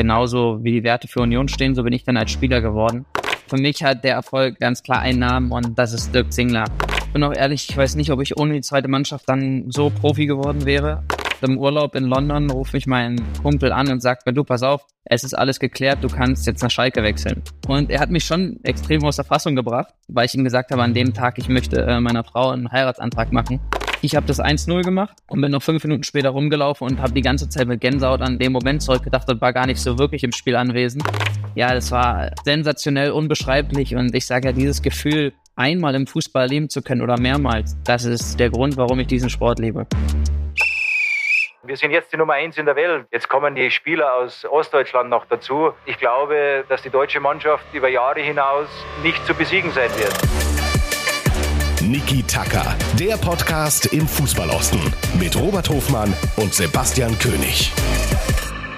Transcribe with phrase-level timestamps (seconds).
[0.00, 3.04] genauso wie die Werte für Union stehen, so bin ich dann als Spieler geworden.
[3.48, 6.64] Für mich hat der Erfolg ganz klar einen Namen und das ist Dirk Zingler.
[7.04, 9.90] Ich bin auch ehrlich, ich weiß nicht, ob ich ohne die zweite Mannschaft dann so
[9.90, 11.02] Profi geworden wäre.
[11.42, 14.86] Im Urlaub in London ruft mich mein Kumpel an und sagt mir, du, pass auf,
[15.04, 17.42] es ist alles geklärt, du kannst jetzt nach Schalke wechseln.
[17.68, 20.82] Und er hat mich schon extrem aus der Fassung gebracht, weil ich ihm gesagt habe,
[20.82, 23.60] an dem Tag, ich möchte äh, meiner Frau einen Heiratsantrag machen.
[24.02, 27.20] Ich habe das 1-0 gemacht und bin noch fünf Minuten später rumgelaufen und habe die
[27.20, 30.32] ganze Zeit mit Gänsehaut an dem Moment zurückgedacht und war gar nicht so wirklich im
[30.32, 31.04] Spiel anwesend.
[31.54, 36.70] Ja, das war sensationell, unbeschreiblich und ich sage ja, dieses Gefühl, einmal im Fußball leben
[36.70, 39.86] zu können oder mehrmals, das ist der Grund, warum ich diesen Sport liebe.
[41.62, 43.06] Wir sind jetzt die Nummer eins in der Welt.
[43.12, 45.72] Jetzt kommen die Spieler aus Ostdeutschland noch dazu.
[45.84, 48.68] Ich glaube, dass die deutsche Mannschaft über Jahre hinaus
[49.02, 50.49] nicht zu besiegen sein wird.
[51.90, 54.78] Niki Tacker, der Podcast im Fußballosten.
[55.18, 57.72] Mit Robert Hofmann und Sebastian König.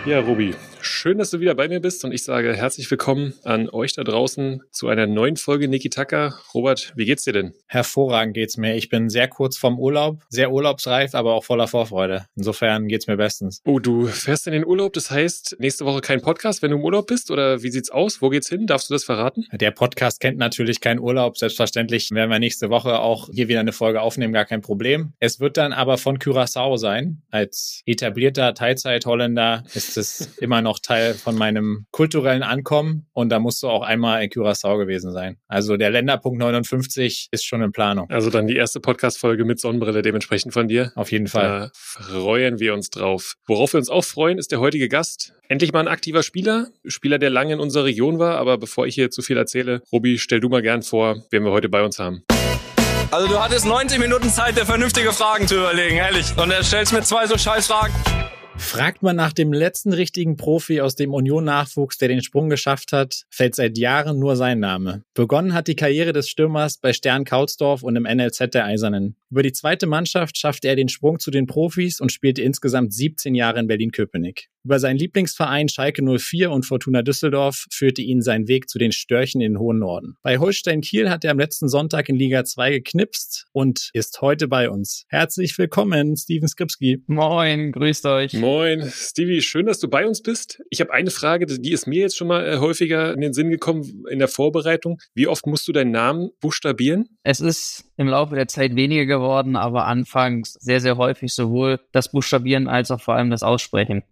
[0.06, 0.54] Ja, Robi,
[0.84, 4.02] schön, dass du wieder bei mir bist und ich sage herzlich willkommen an euch da
[4.02, 6.38] draußen zu einer neuen Folge Niki Tacker.
[6.54, 7.54] Robert, wie geht's dir denn?
[7.66, 8.74] Hervorragend geht's mir.
[8.74, 12.26] Ich bin sehr kurz vom Urlaub, sehr urlaubsreif, aber auch voller Vorfreude.
[12.36, 13.60] Insofern geht's mir bestens.
[13.64, 16.84] Oh, du fährst in den Urlaub, das heißt nächste Woche kein Podcast, wenn du im
[16.84, 18.20] Urlaub bist oder wie sieht's aus?
[18.20, 18.66] Wo geht's hin?
[18.66, 19.46] Darfst du das verraten?
[19.52, 21.38] Der Podcast kennt natürlich keinen Urlaub.
[21.38, 25.12] Selbstverständlich werden wir nächste Woche auch hier wieder eine Folge aufnehmen, gar kein Problem.
[25.20, 27.22] Es wird dann aber von Curaçao sein.
[27.30, 33.62] Als etablierter Teilzeit-Holländer ist es immer noch Teil von meinem kulturellen Ankommen und da musst
[33.62, 35.38] du auch einmal in Curaçao gewesen sein.
[35.48, 38.08] Also der Länderpunkt 59 ist schon in Planung.
[38.10, 40.92] Also dann die erste Podcast-Folge mit Sonnenbrille dementsprechend von dir.
[40.94, 41.48] Auf jeden Fall.
[41.48, 43.34] Da freuen wir uns drauf.
[43.46, 45.34] Worauf wir uns auch freuen, ist der heutige Gast.
[45.48, 46.68] Endlich mal ein aktiver Spieler.
[46.86, 48.38] Spieler, der lange in unserer Region war.
[48.38, 51.50] Aber bevor ich hier zu viel erzähle, Robi, stell du mal gern vor, wen wir
[51.50, 52.24] heute bei uns haben.
[53.10, 56.26] Also du hattest 90 Minuten Zeit, dir vernünftige Fragen zu überlegen, ehrlich.
[56.38, 57.92] Und er stellst mir zwei so scheiß Fragen.
[58.62, 63.24] Fragt man nach dem letzten richtigen Profi aus dem Union-Nachwuchs, der den Sprung geschafft hat,
[63.28, 65.02] fällt seit Jahren nur sein Name.
[65.12, 69.16] Begonnen hat die Karriere des Stürmers bei Stern Kautsdorf und im NLZ der Eisernen.
[69.30, 73.34] Über die zweite Mannschaft schaffte er den Sprung zu den Profis und spielte insgesamt 17
[73.34, 74.48] Jahre in Berlin-Köpenick.
[74.64, 79.40] Über seinen Lieblingsverein Schalke 04 und Fortuna Düsseldorf führte ihn sein Weg zu den Störchen
[79.40, 80.16] in den hohen Norden.
[80.22, 84.46] Bei Holstein Kiel hat er am letzten Sonntag in Liga 2 geknipst und ist heute
[84.46, 85.04] bei uns.
[85.08, 87.02] Herzlich willkommen, Steven Skripski.
[87.06, 88.34] Moin, grüßt euch.
[88.34, 88.51] Moin,
[88.90, 90.62] Stevie, schön, dass du bei uns bist.
[90.68, 93.50] Ich habe eine Frage, die ist mir jetzt schon mal äh, häufiger in den Sinn
[93.50, 95.00] gekommen in der Vorbereitung.
[95.14, 97.08] Wie oft musst du deinen Namen buchstabieren?
[97.22, 102.10] Es ist im Laufe der Zeit weniger geworden, aber anfangs sehr, sehr häufig sowohl das
[102.12, 104.02] Buchstabieren als auch vor allem das Aussprechen.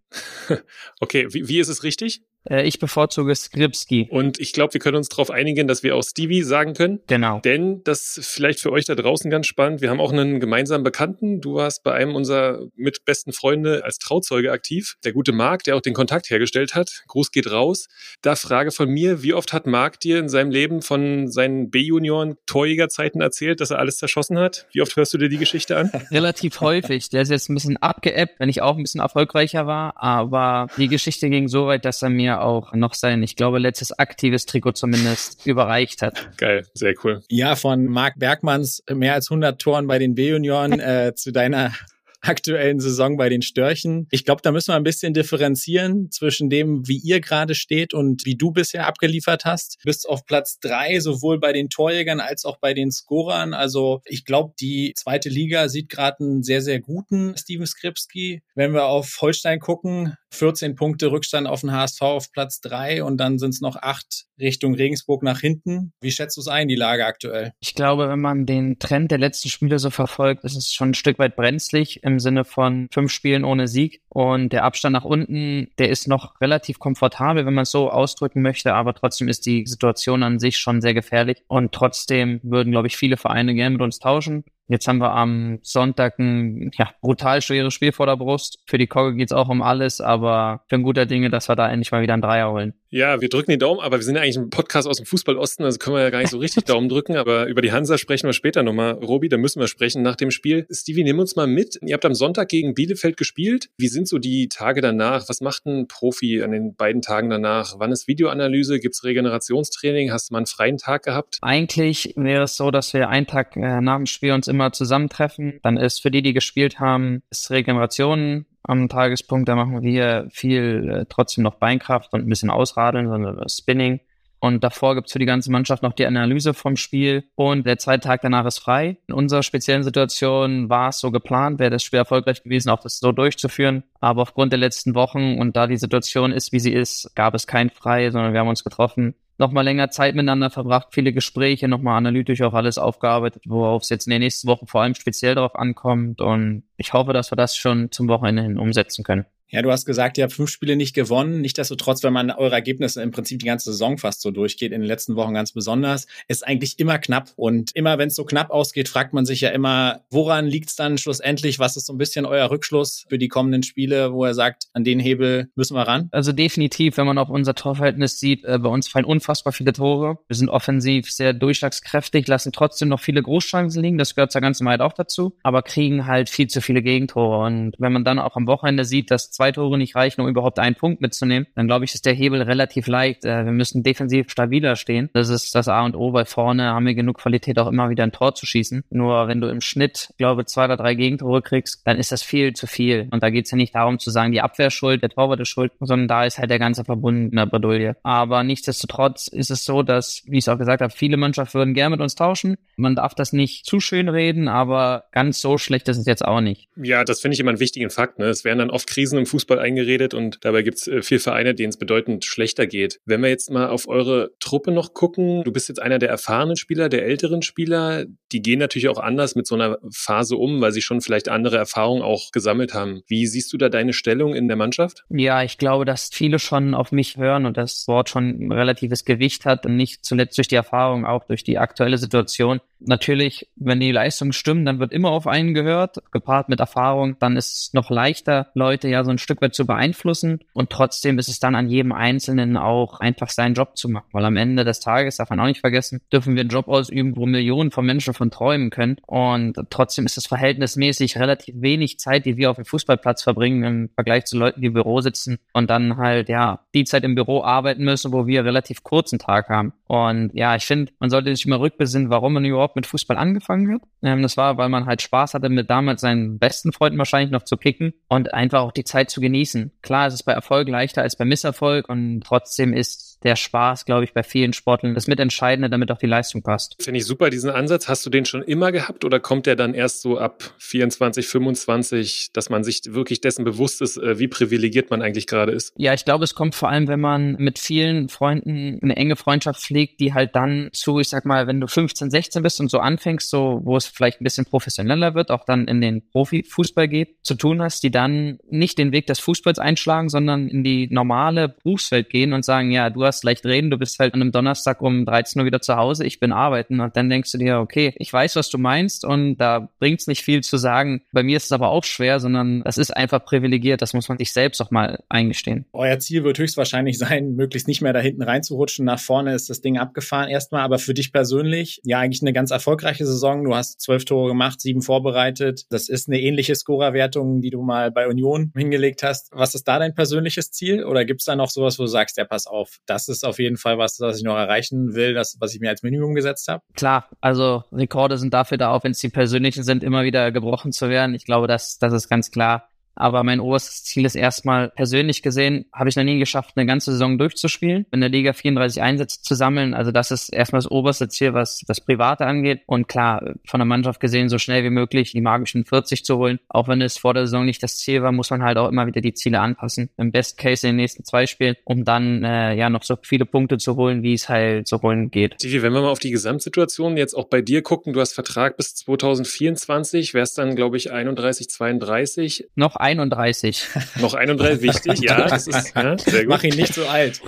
[1.00, 2.20] Okay, wie, wie ist es richtig?
[2.48, 4.08] Äh, ich bevorzuge Skripski.
[4.10, 7.00] Und ich glaube, wir können uns darauf einigen, dass wir auch Stevie sagen können.
[7.06, 7.40] Genau.
[7.40, 9.80] Denn das ist vielleicht für euch da draußen ganz spannend.
[9.80, 11.40] Wir haben auch einen gemeinsamen Bekannten.
[11.40, 14.96] Du warst bei einem unserer mit besten Freunde als Trauzeuge aktiv.
[15.04, 17.02] Der gute Marc, der auch den Kontakt hergestellt hat.
[17.08, 17.88] Gruß geht raus.
[18.22, 22.36] Da Frage von mir, wie oft hat Marc dir in seinem Leben von seinen B-Junioren
[22.46, 24.66] Torjägerzeiten erzählt, dass er alles zerschossen hat?
[24.72, 25.90] Wie oft hörst du dir die Geschichte an?
[26.10, 27.08] Relativ häufig.
[27.10, 29.94] Der ist jetzt ein bisschen abgeebbt, wenn ich auch ein bisschen erfolgreicher war.
[29.96, 33.98] Aber die Geschichte ging so weit, dass er mir auch noch sein, ich glaube, letztes
[33.98, 36.28] aktives Trikot zumindest überreicht hat.
[36.36, 37.22] Geil, sehr cool.
[37.28, 41.72] Ja, von Marc Bergmanns mehr als 100 Toren bei den B-Junioren äh, zu deiner
[42.20, 44.06] aktuellen Saison bei den Störchen.
[44.10, 48.24] Ich glaube, da müssen wir ein bisschen differenzieren zwischen dem, wie ihr gerade steht und
[48.24, 49.76] wie du bisher abgeliefert hast.
[49.80, 53.54] Du bist auf Platz drei, sowohl bei den Torjägern als auch bei den Scorern.
[53.54, 58.42] Also ich glaube, die zweite Liga sieht gerade einen sehr, sehr guten Steven Skripski.
[58.54, 63.18] Wenn wir auf Holstein gucken, 14 Punkte Rückstand auf den HSV auf Platz drei und
[63.18, 65.92] dann sind es noch acht Richtung Regensburg nach hinten.
[66.00, 67.52] Wie schätzt du es ein, die Lage aktuell?
[67.60, 70.94] Ich glaube, wenn man den Trend der letzten Spiele so verfolgt, ist es schon ein
[70.94, 74.02] Stück weit brenzlig im Sinne von fünf Spielen ohne Sieg.
[74.08, 78.42] Und der Abstand nach unten, der ist noch relativ komfortabel, wenn man es so ausdrücken
[78.42, 81.42] möchte, aber trotzdem ist die Situation an sich schon sehr gefährlich.
[81.48, 84.44] Und trotzdem würden, glaube ich, viele Vereine gerne mit uns tauschen.
[84.70, 88.60] Jetzt haben wir am Sonntag ein ja, brutal schweres Spiel vor der Brust.
[88.66, 91.68] Für die Kogge geht's auch um alles, aber für ein guter Dinge, dass wir da
[91.68, 92.74] endlich mal wieder einen Dreier holen.
[92.92, 95.64] Ja, wir drücken die Daumen, aber wir sind ja eigentlich ein Podcast aus dem Fußballosten,
[95.64, 98.26] also können wir ja gar nicht so richtig Daumen drücken, aber über die Hansa sprechen
[98.26, 98.92] wir später nochmal.
[98.92, 100.66] Robi, da müssen wir sprechen nach dem Spiel.
[100.70, 101.78] Stevie, nimm uns mal mit.
[101.82, 103.70] Ihr habt am Sonntag gegen Bielefeld gespielt.
[103.78, 105.28] Wie sind so die Tage danach?
[105.28, 107.74] Was macht ein Profi an den beiden Tagen danach?
[107.78, 108.80] Wann ist Videoanalyse?
[108.80, 110.10] Gibt's Regenerationstraining?
[110.12, 111.38] Hast du mal einen freien Tag gehabt?
[111.42, 115.60] Eigentlich wäre es so, dass wir einen Tag äh, nach dem Spiel uns immer zusammentreffen.
[115.62, 119.48] Dann ist für die, die gespielt haben, ist Regeneration am Tagespunkt.
[119.48, 124.00] Da machen wir viel äh, trotzdem noch Beinkraft und ein bisschen Ausradeln, sondern Spinning.
[124.40, 128.08] Und davor gibt's für die ganze Mannschaft noch die Analyse vom Spiel und der zweite
[128.08, 128.96] Tag danach ist frei.
[129.06, 133.00] In unserer speziellen Situation war es so geplant, wäre das Spiel erfolgreich gewesen, auch das
[133.00, 133.82] so durchzuführen.
[134.00, 137.46] Aber aufgrund der letzten Wochen und da die Situation ist, wie sie ist, gab es
[137.46, 141.96] kein Frei, sondern wir haben uns getroffen nochmal länger Zeit miteinander verbracht, viele Gespräche, nochmal
[141.96, 145.56] analytisch auch alles aufgearbeitet, worauf es jetzt in den nächsten Wochen vor allem speziell darauf
[145.56, 146.20] ankommt.
[146.20, 149.24] Und ich hoffe, dass wir das schon zum Wochenende hin umsetzen können.
[149.52, 151.40] Ja, du hast gesagt, ihr habt fünf Spiele nicht gewonnen.
[151.40, 154.86] Nichtsdestotrotz, wenn man eure Ergebnisse im Prinzip die ganze Saison fast so durchgeht, in den
[154.86, 157.32] letzten Wochen ganz besonders, ist eigentlich immer knapp.
[157.34, 160.76] Und immer, wenn es so knapp ausgeht, fragt man sich ja immer, woran liegt es
[160.76, 161.58] dann schlussendlich?
[161.58, 164.84] Was ist so ein bisschen euer Rückschluss für die kommenden Spiele, wo er sagt, an
[164.84, 166.08] den Hebel müssen wir ran?
[166.12, 170.18] Also definitiv, wenn man auf unser Torverhältnis sieht, äh, bei uns fallen unfassbar viele Tore.
[170.28, 173.98] Wir sind offensiv sehr durchschlagskräftig, lassen trotzdem noch viele Großchancen liegen.
[173.98, 177.44] Das gehört zur ganzen Wahrheit auch dazu, aber kriegen halt viel zu viele Gegentore.
[177.44, 180.58] Und wenn man dann auch am Wochenende sieht, dass zwei Tore nicht reichen, um überhaupt
[180.58, 183.24] einen Punkt mitzunehmen, dann glaube ich, ist der Hebel relativ leicht.
[183.24, 185.08] Äh, wir müssen defensiv stabiler stehen.
[185.14, 188.04] Das ist das A und O, weil vorne haben wir genug Qualität, auch immer wieder
[188.04, 188.84] ein Tor zu schießen.
[188.90, 192.52] Nur wenn du im Schnitt, glaube zwei oder drei Gegentore kriegst, dann ist das viel
[192.52, 193.08] zu viel.
[193.10, 195.48] Und da geht es ja nicht darum zu sagen, die Abwehr schuld, der Torwart ist
[195.48, 197.96] schuld, sondern da ist halt der ganze Verbund in der Bredouille.
[198.02, 201.72] Aber nichtsdestotrotz ist es so, dass, wie ich es auch gesagt habe, viele Mannschaften würden
[201.72, 202.58] gerne mit uns tauschen.
[202.76, 206.42] Man darf das nicht zu schön reden, aber ganz so schlecht ist es jetzt auch
[206.42, 206.68] nicht.
[206.76, 208.18] Ja, das finde ich immer einen wichtigen Fakt.
[208.18, 208.26] Ne?
[208.26, 211.54] Es werden dann oft Krisen im Fußball eingeredet und dabei gibt es äh, vier Vereine,
[211.54, 212.98] denen es bedeutend schlechter geht.
[213.04, 216.56] Wenn wir jetzt mal auf eure Truppe noch gucken, du bist jetzt einer der erfahrenen
[216.56, 220.72] Spieler, der älteren Spieler, die gehen natürlich auch anders mit so einer Phase um, weil
[220.72, 223.02] sie schon vielleicht andere Erfahrungen auch gesammelt haben.
[223.06, 225.04] Wie siehst du da deine Stellung in der Mannschaft?
[225.08, 229.44] Ja, ich glaube, dass viele schon auf mich hören und das Wort schon relatives Gewicht
[229.44, 232.60] hat und nicht zuletzt durch die Erfahrung, auch durch die aktuelle Situation.
[232.80, 237.36] Natürlich, wenn die Leistungen stimmen, dann wird immer auf einen gehört, gepaart mit Erfahrung, dann
[237.36, 240.40] ist es noch leichter, Leute ja so ein Stück weit zu beeinflussen.
[240.52, 244.24] Und trotzdem ist es dann an jedem Einzelnen auch einfach seinen Job zu machen, weil
[244.24, 247.26] am Ende des Tages, darf man auch nicht vergessen, dürfen wir einen Job ausüben, wo
[247.26, 248.96] Millionen von Menschen von träumen können.
[249.06, 253.90] Und trotzdem ist es verhältnismäßig relativ wenig Zeit, die wir auf dem Fußballplatz verbringen im
[253.94, 257.42] Vergleich zu Leuten, die im Büro sitzen und dann halt, ja, die Zeit im Büro
[257.42, 259.72] arbeiten müssen, wo wir relativ kurzen Tag haben.
[259.86, 263.74] Und ja, ich finde, man sollte sich mal rückbesinnen, warum man überhaupt mit Fußball angefangen
[263.74, 263.82] hat.
[264.02, 267.42] Ähm, das war, weil man halt Spaß hatte, mit damals seinen besten Freunden wahrscheinlich noch
[267.42, 269.72] zu kicken und einfach auch die Zeit zu genießen.
[269.82, 274.04] Klar, es ist bei Erfolg leichter als bei Misserfolg und trotzdem ist der Spaß, glaube
[274.04, 276.76] ich, bei vielen Sportlern das Mitentscheidende, damit auch die Leistung passt.
[276.80, 277.88] Finde ich super, diesen Ansatz.
[277.88, 282.32] Hast du den schon immer gehabt oder kommt der dann erst so ab 24, 25,
[282.32, 285.72] dass man sich wirklich dessen bewusst ist, äh, wie privilegiert man eigentlich gerade ist?
[285.76, 289.60] Ja, ich glaube, es kommt vor allem, wenn man mit vielen Freunden eine enge Freundschaft
[289.60, 292.78] pflegt, die halt dann zu, ich sag mal, wenn du 15, 16 bist und so
[292.78, 297.16] anfängst, so, wo es vielleicht ein bisschen professioneller wird, auch dann in den Profifußball geht,
[297.22, 301.48] zu tun hast, die dann nicht den Weg des Fußballs einschlagen, sondern in die normale
[301.48, 304.32] Berufswelt gehen und sagen, ja, du hast hast leicht reden, du bist halt an einem
[304.32, 307.58] Donnerstag um 13 Uhr wieder zu Hause, ich bin arbeiten und dann denkst du dir,
[307.58, 311.02] okay, ich weiß, was du meinst und da bringt's nicht viel zu sagen.
[311.12, 314.18] Bei mir ist es aber auch schwer, sondern es ist einfach privilegiert, das muss man
[314.18, 315.66] sich selbst auch mal eingestehen.
[315.72, 319.60] Euer Ziel wird höchstwahrscheinlich sein, möglichst nicht mehr da hinten reinzurutschen, nach vorne ist das
[319.60, 323.80] Ding abgefahren erstmal, aber für dich persönlich, ja eigentlich eine ganz erfolgreiche Saison, du hast
[323.80, 328.52] zwölf Tore gemacht, sieben vorbereitet, das ist eine ähnliche Scorerwertung, die du mal bei Union
[328.56, 329.30] hingelegt hast.
[329.32, 332.24] Was ist da dein persönliches Ziel oder gibt's da noch sowas, wo du sagst, ja
[332.24, 335.36] pass auf, das das ist auf jeden Fall was, was ich noch erreichen will, das,
[335.40, 336.62] was ich mir als Minimum gesetzt habe.
[336.74, 340.72] Klar, also Rekorde sind dafür da, auch wenn es die persönlichen sind, immer wieder gebrochen
[340.72, 341.14] zu werden.
[341.14, 342.68] Ich glaube, das, das ist ganz klar.
[342.94, 346.92] Aber mein oberstes Ziel ist erstmal persönlich gesehen, habe ich noch nie geschafft, eine ganze
[346.92, 349.74] Saison durchzuspielen, in der Liga 34 Einsätze zu sammeln.
[349.74, 352.62] Also das ist erstmal das oberste Ziel, was das Private angeht.
[352.66, 356.40] Und klar, von der Mannschaft gesehen, so schnell wie möglich die magischen 40 zu holen.
[356.48, 358.86] Auch wenn es vor der Saison nicht das Ziel war, muss man halt auch immer
[358.86, 359.90] wieder die Ziele anpassen.
[359.96, 363.24] Im Best Case in den nächsten zwei Spielen, um dann äh, ja noch so viele
[363.24, 365.38] Punkte zu holen, wie es halt so holen geht.
[365.38, 368.56] Tivi, wenn wir mal auf die Gesamtsituation jetzt auch bei dir gucken, du hast Vertrag
[368.56, 372.48] bis 2024, wärst dann, glaube ich, 31, 32.
[372.54, 373.66] Noch 31.
[374.00, 376.28] Noch 31, wichtig, ja, das ist ja, sehr gut.
[376.28, 377.20] Mach ihn nicht so alt.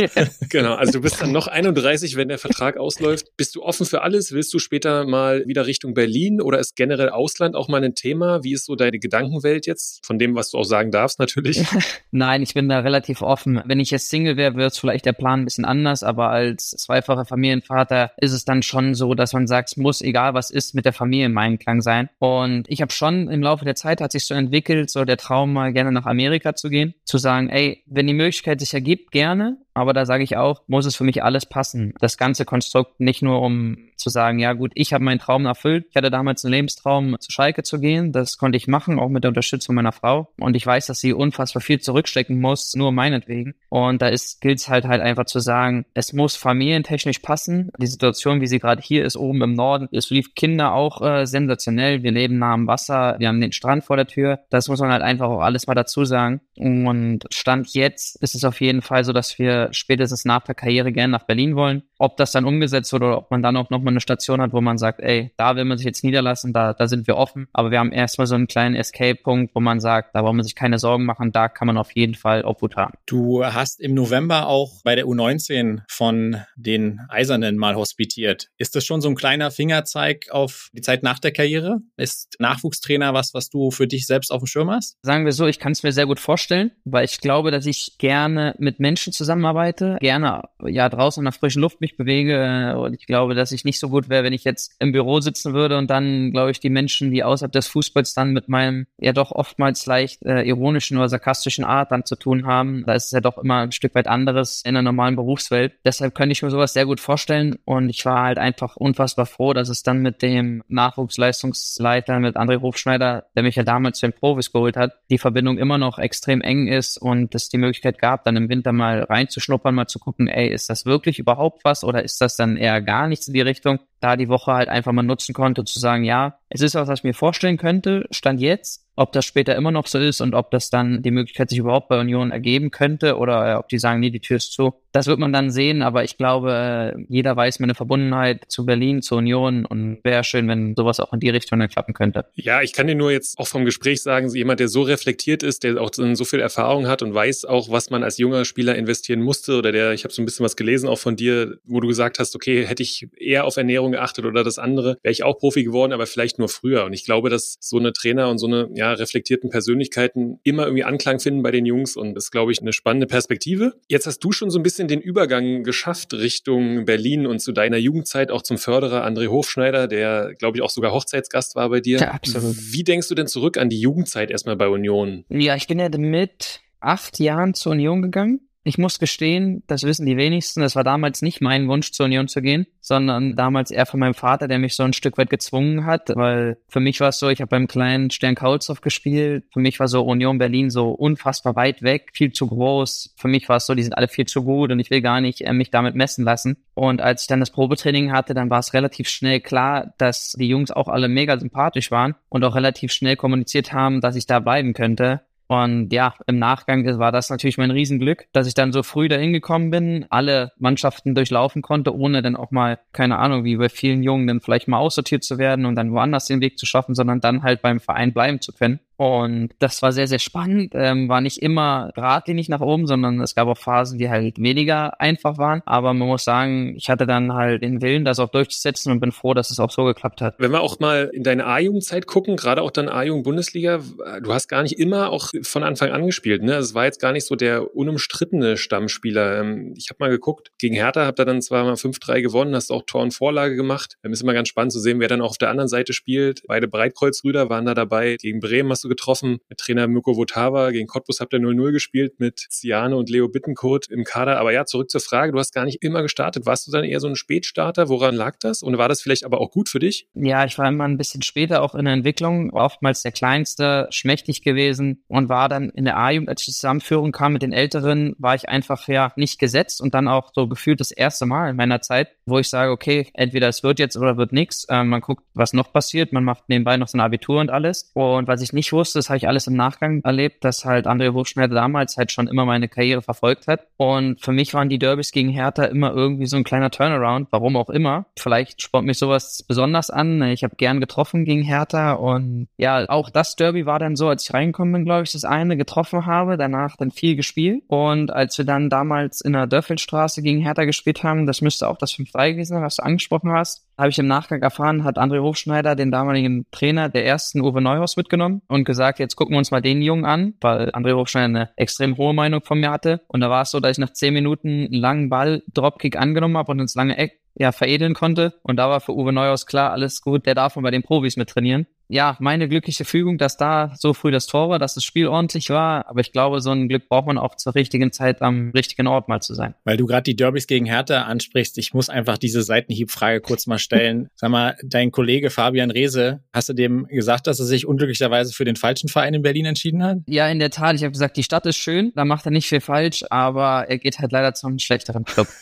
[0.50, 3.36] genau, also du bist dann noch 31, wenn der Vertrag ausläuft.
[3.36, 4.32] Bist du offen für alles?
[4.32, 8.44] Willst du später mal wieder Richtung Berlin oder ist generell Ausland auch mal ein Thema?
[8.44, 10.04] Wie ist so deine Gedankenwelt jetzt?
[10.06, 11.64] Von dem, was du auch sagen darfst, natürlich.
[12.10, 13.62] Nein, ich bin da relativ offen.
[13.64, 16.70] Wenn ich jetzt Single wäre, wäre es vielleicht der Plan ein bisschen anders, aber als
[16.70, 20.74] zweifacher Familienvater ist es dann schon so, dass man sagt, es muss, egal was ist,
[20.74, 22.08] mit der Familie im Einklang sein.
[22.18, 25.52] Und ich habe schon im Laufe der Zeit hat sich so entwickelt, so der Traum
[25.52, 29.58] mal gerne nach Amerika zu gehen, zu sagen, ey, wenn die Möglichkeit sich ergibt, gerne,
[29.78, 31.94] Aber da sage ich auch, muss es für mich alles passen.
[32.00, 35.86] Das ganze Konstrukt nicht nur um zu sagen, ja gut, ich habe meinen Traum erfüllt.
[35.90, 38.12] Ich hatte damals einen Lebenstraum, zu Schalke zu gehen.
[38.12, 40.32] Das konnte ich machen, auch mit der Unterstützung meiner Frau.
[40.38, 43.54] Und ich weiß, dass sie unfassbar viel zurückstecken muss, nur meinetwegen.
[43.68, 47.70] Und da gilt es halt halt einfach zu sagen, es muss familientechnisch passen.
[47.78, 51.26] Die Situation, wie sie gerade hier ist, oben im Norden, für die Kinder auch äh,
[51.26, 52.02] sensationell.
[52.02, 54.40] Wir leben nah am Wasser, wir haben den Strand vor der Tür.
[54.50, 56.40] Das muss man halt einfach auch alles mal dazu sagen.
[56.56, 60.92] Und Stand jetzt ist es auf jeden Fall so, dass wir spätestens nach der Karriere
[60.92, 61.87] gerne nach Berlin wollen.
[61.98, 64.60] Ob das dann umgesetzt wird oder ob man dann auch nochmal eine Station hat, wo
[64.60, 67.48] man sagt, ey, da will man sich jetzt niederlassen, da, da sind wir offen.
[67.52, 70.54] Aber wir haben erstmal so einen kleinen Escape-Punkt, wo man sagt, da braucht man sich
[70.54, 72.94] keine Sorgen machen, da kann man auf jeden Fall Obhut haben.
[73.06, 78.48] Du hast im November auch bei der U19 von den Eisernen mal hospitiert.
[78.58, 81.80] Ist das schon so ein kleiner Fingerzeig auf die Zeit nach der Karriere?
[81.96, 84.96] Ist Nachwuchstrainer was, was du für dich selbst auf dem Schirm hast?
[85.02, 87.96] Sagen wir so, ich kann es mir sehr gut vorstellen, weil ich glaube, dass ich
[87.98, 93.06] gerne mit Menschen zusammenarbeite, gerne ja draußen in der frischen Luft mich bewege und ich
[93.06, 95.88] glaube, dass ich nicht so gut wäre, wenn ich jetzt im Büro sitzen würde und
[95.88, 99.86] dann, glaube ich, die Menschen, die außerhalb des Fußballs dann mit meinem ja doch oftmals
[99.86, 102.84] leicht äh, ironischen oder sarkastischen Art dann zu tun haben.
[102.86, 105.74] Da ist es ja doch immer ein Stück weit anderes in der normalen Berufswelt.
[105.84, 109.52] Deshalb könnte ich mir sowas sehr gut vorstellen und ich war halt einfach unfassbar froh,
[109.52, 114.12] dass es dann mit dem Nachwuchsleistungsleiter, mit André Hofschneider, der mich ja damals zu den
[114.12, 118.24] Profis geholt hat, die Verbindung immer noch extrem eng ist und es die Möglichkeit gab,
[118.24, 122.02] dann im Winter mal reinzuschnuppern, mal zu gucken, ey, ist das wirklich überhaupt was oder
[122.02, 123.80] ist das dann eher gar nichts in die Richtung?
[124.00, 127.00] Da die Woche halt einfach mal nutzen konnte, zu sagen, ja, es ist was, was
[127.00, 130.50] ich mir vorstellen könnte, stand jetzt, ob das später immer noch so ist und ob
[130.50, 134.00] das dann die Möglichkeit sich überhaupt bei Union ergeben könnte oder äh, ob die sagen,
[134.00, 134.74] nee, die Tür ist zu.
[134.90, 139.00] Das wird man dann sehen, aber ich glaube, äh, jeder weiß meine Verbundenheit zu Berlin,
[139.00, 142.24] zur Union und wäre schön, wenn sowas auch in die Richtung dann klappen könnte.
[142.34, 145.62] Ja, ich kann dir nur jetzt auch vom Gespräch sagen, jemand, der so reflektiert ist,
[145.62, 149.22] der auch so viel Erfahrung hat und weiß auch, was man als junger Spieler investieren
[149.22, 151.86] musste oder der, ich habe so ein bisschen was gelesen auch von dir, wo du
[151.86, 155.38] gesagt hast, okay, hätte ich eher auf Ernährung geachtet oder das andere, wäre ich auch
[155.38, 156.84] Profi geworden, aber vielleicht nur früher.
[156.84, 160.84] Und ich glaube, dass so eine Trainer und so eine ja, reflektierten Persönlichkeiten immer irgendwie
[160.84, 163.74] Anklang finden bei den Jungs und das ist, glaube ich, eine spannende Perspektive.
[163.88, 167.76] Jetzt hast du schon so ein bisschen den Übergang geschafft Richtung Berlin und zu deiner
[167.76, 171.98] Jugendzeit auch zum Förderer André Hofschneider, der, glaube ich, auch sogar Hochzeitsgast war bei dir.
[171.98, 172.56] Ja, absolut.
[172.56, 175.24] Wie denkst du denn zurück an die Jugendzeit erstmal bei Union?
[175.28, 180.04] Ja, ich bin ja mit acht Jahren zur Union gegangen ich muss gestehen, das wissen
[180.04, 183.86] die wenigsten, das war damals nicht mein Wunsch, zur Union zu gehen, sondern damals eher
[183.86, 187.08] von meinem Vater, der mich so ein Stück weit gezwungen hat, weil für mich war
[187.08, 190.68] es so, ich habe beim kleinen Stern Kaulsdorf gespielt, für mich war so Union Berlin
[190.68, 194.08] so unfassbar weit weg, viel zu groß, für mich war es so, die sind alle
[194.08, 196.58] viel zu gut und ich will gar nicht äh, mich damit messen lassen.
[196.74, 200.48] Und als ich dann das Probetraining hatte, dann war es relativ schnell klar, dass die
[200.48, 204.40] Jungs auch alle mega sympathisch waren und auch relativ schnell kommuniziert haben, dass ich da
[204.40, 205.22] bleiben könnte.
[205.48, 209.32] Und ja, im Nachgang war das natürlich mein Riesenglück, dass ich dann so früh dahin
[209.32, 214.02] gekommen bin, alle Mannschaften durchlaufen konnte, ohne dann auch mal, keine Ahnung, wie bei vielen
[214.02, 217.20] Jungen dann vielleicht mal aussortiert zu werden und dann woanders den Weg zu schaffen, sondern
[217.20, 218.80] dann halt beim Verein bleiben zu können.
[218.98, 220.72] Und das war sehr, sehr spannend.
[220.74, 225.00] Ähm, war nicht immer geradlinig nach oben, sondern es gab auch Phasen, die halt weniger
[225.00, 225.62] einfach waren.
[225.66, 229.12] Aber man muss sagen, ich hatte dann halt den Willen, das auch durchzusetzen und bin
[229.12, 230.34] froh, dass es auch so geklappt hat.
[230.38, 233.78] Wenn wir auch mal in deine A-Jugendzeit gucken, gerade auch dann A-Jugend-Bundesliga,
[234.20, 236.42] du hast gar nicht immer auch von Anfang an gespielt.
[236.42, 236.56] Ne?
[236.56, 239.40] Es war jetzt gar nicht so der unumstrittene Stammspieler.
[239.40, 242.72] Ähm, ich habe mal geguckt, gegen Hertha habt ihr dann zwar mal 5-3 gewonnen, hast
[242.72, 243.96] auch Tor und Vorlage gemacht.
[244.02, 246.42] Ähm, ist immer ganz spannend zu sehen, wer dann auch auf der anderen Seite spielt.
[246.48, 248.16] Beide Breitkreuzrüder waren da dabei.
[248.20, 250.70] Gegen Bremen hast du getroffen mit Trainer Mirko Votava.
[250.70, 254.38] Gegen Cottbus habt ihr 0-0 gespielt mit Siane und Leo Bittencourt im Kader.
[254.38, 255.32] Aber ja, zurück zur Frage.
[255.32, 256.46] Du hast gar nicht immer gestartet.
[256.46, 257.88] Warst du dann eher so ein Spätstarter?
[257.88, 258.62] Woran lag das?
[258.62, 260.08] Und war das vielleicht aber auch gut für dich?
[260.14, 262.50] Ja, ich war immer ein bisschen später auch in der Entwicklung.
[262.50, 267.32] Oftmals der Kleinste, schmächtig gewesen und war dann in der A-Jugend, als ich Zusammenführung kam
[267.32, 270.90] mit den Älteren, war ich einfach ja nicht gesetzt und dann auch so gefühlt das
[270.90, 274.32] erste Mal in meiner Zeit, wo ich sage, okay, entweder es wird jetzt oder wird
[274.32, 274.66] nichts.
[274.68, 276.12] Ähm, man guckt, was noch passiert.
[276.12, 277.90] Man macht nebenbei noch so ein Abitur und alles.
[277.94, 281.12] Und was ich nicht wusste, das habe ich alles im Nachgang erlebt, dass halt André
[281.12, 283.66] Hochschneider damals halt schon immer meine Karriere verfolgt hat.
[283.76, 287.56] Und für mich waren die Derbys gegen Hertha immer irgendwie so ein kleiner Turnaround, warum
[287.56, 288.06] auch immer.
[288.18, 290.22] Vielleicht spornt mich sowas besonders an.
[290.22, 294.24] Ich habe gern getroffen gegen Hertha und ja, auch das Derby war dann so, als
[294.24, 297.62] ich reingekommen bin, glaube ich, das eine getroffen habe, danach dann viel gespielt.
[297.68, 301.78] Und als wir dann damals in der Dörfelstraße gegen Hertha gespielt haben, das müsste auch
[301.78, 305.22] das 5-3 gewesen sein, was du angesprochen hast, habe ich im Nachgang erfahren, hat André
[305.22, 309.52] Hofschneider den damaligen Trainer der ersten Uwe Neuhaus mitgenommen und gesagt, jetzt gucken wir uns
[309.52, 313.02] mal den Jungen an, weil André Hofschneider eine extrem hohe Meinung von mir hatte.
[313.06, 316.36] Und da war es so, dass ich nach zehn Minuten einen langen Ball Dropkick angenommen
[316.36, 318.34] habe und ins lange Eck ja, veredeln konnte.
[318.42, 321.16] Und da war für Uwe Neuhaus klar, alles gut, der darf man bei den Profis
[321.16, 321.66] mit trainieren.
[321.88, 325.50] Ja, meine glückliche Fügung, dass da so früh das Tor war, dass das Spiel ordentlich
[325.50, 325.88] war.
[325.88, 329.08] Aber ich glaube, so ein Glück braucht man auch zur richtigen Zeit am richtigen Ort
[329.08, 329.54] mal zu sein.
[329.64, 333.58] Weil du gerade die Derbys gegen Hertha ansprichst, ich muss einfach diese Seitenhiebfrage kurz mal
[333.58, 334.10] stellen.
[334.16, 338.44] Sag mal, dein Kollege Fabian Rehse, hast du dem gesagt, dass er sich unglücklicherweise für
[338.44, 339.98] den falschen Verein in Berlin entschieden hat?
[340.06, 340.76] Ja, in der Tat.
[340.76, 343.78] Ich habe gesagt, die Stadt ist schön, da macht er nicht viel falsch, aber er
[343.78, 345.28] geht halt leider zum schlechteren Club.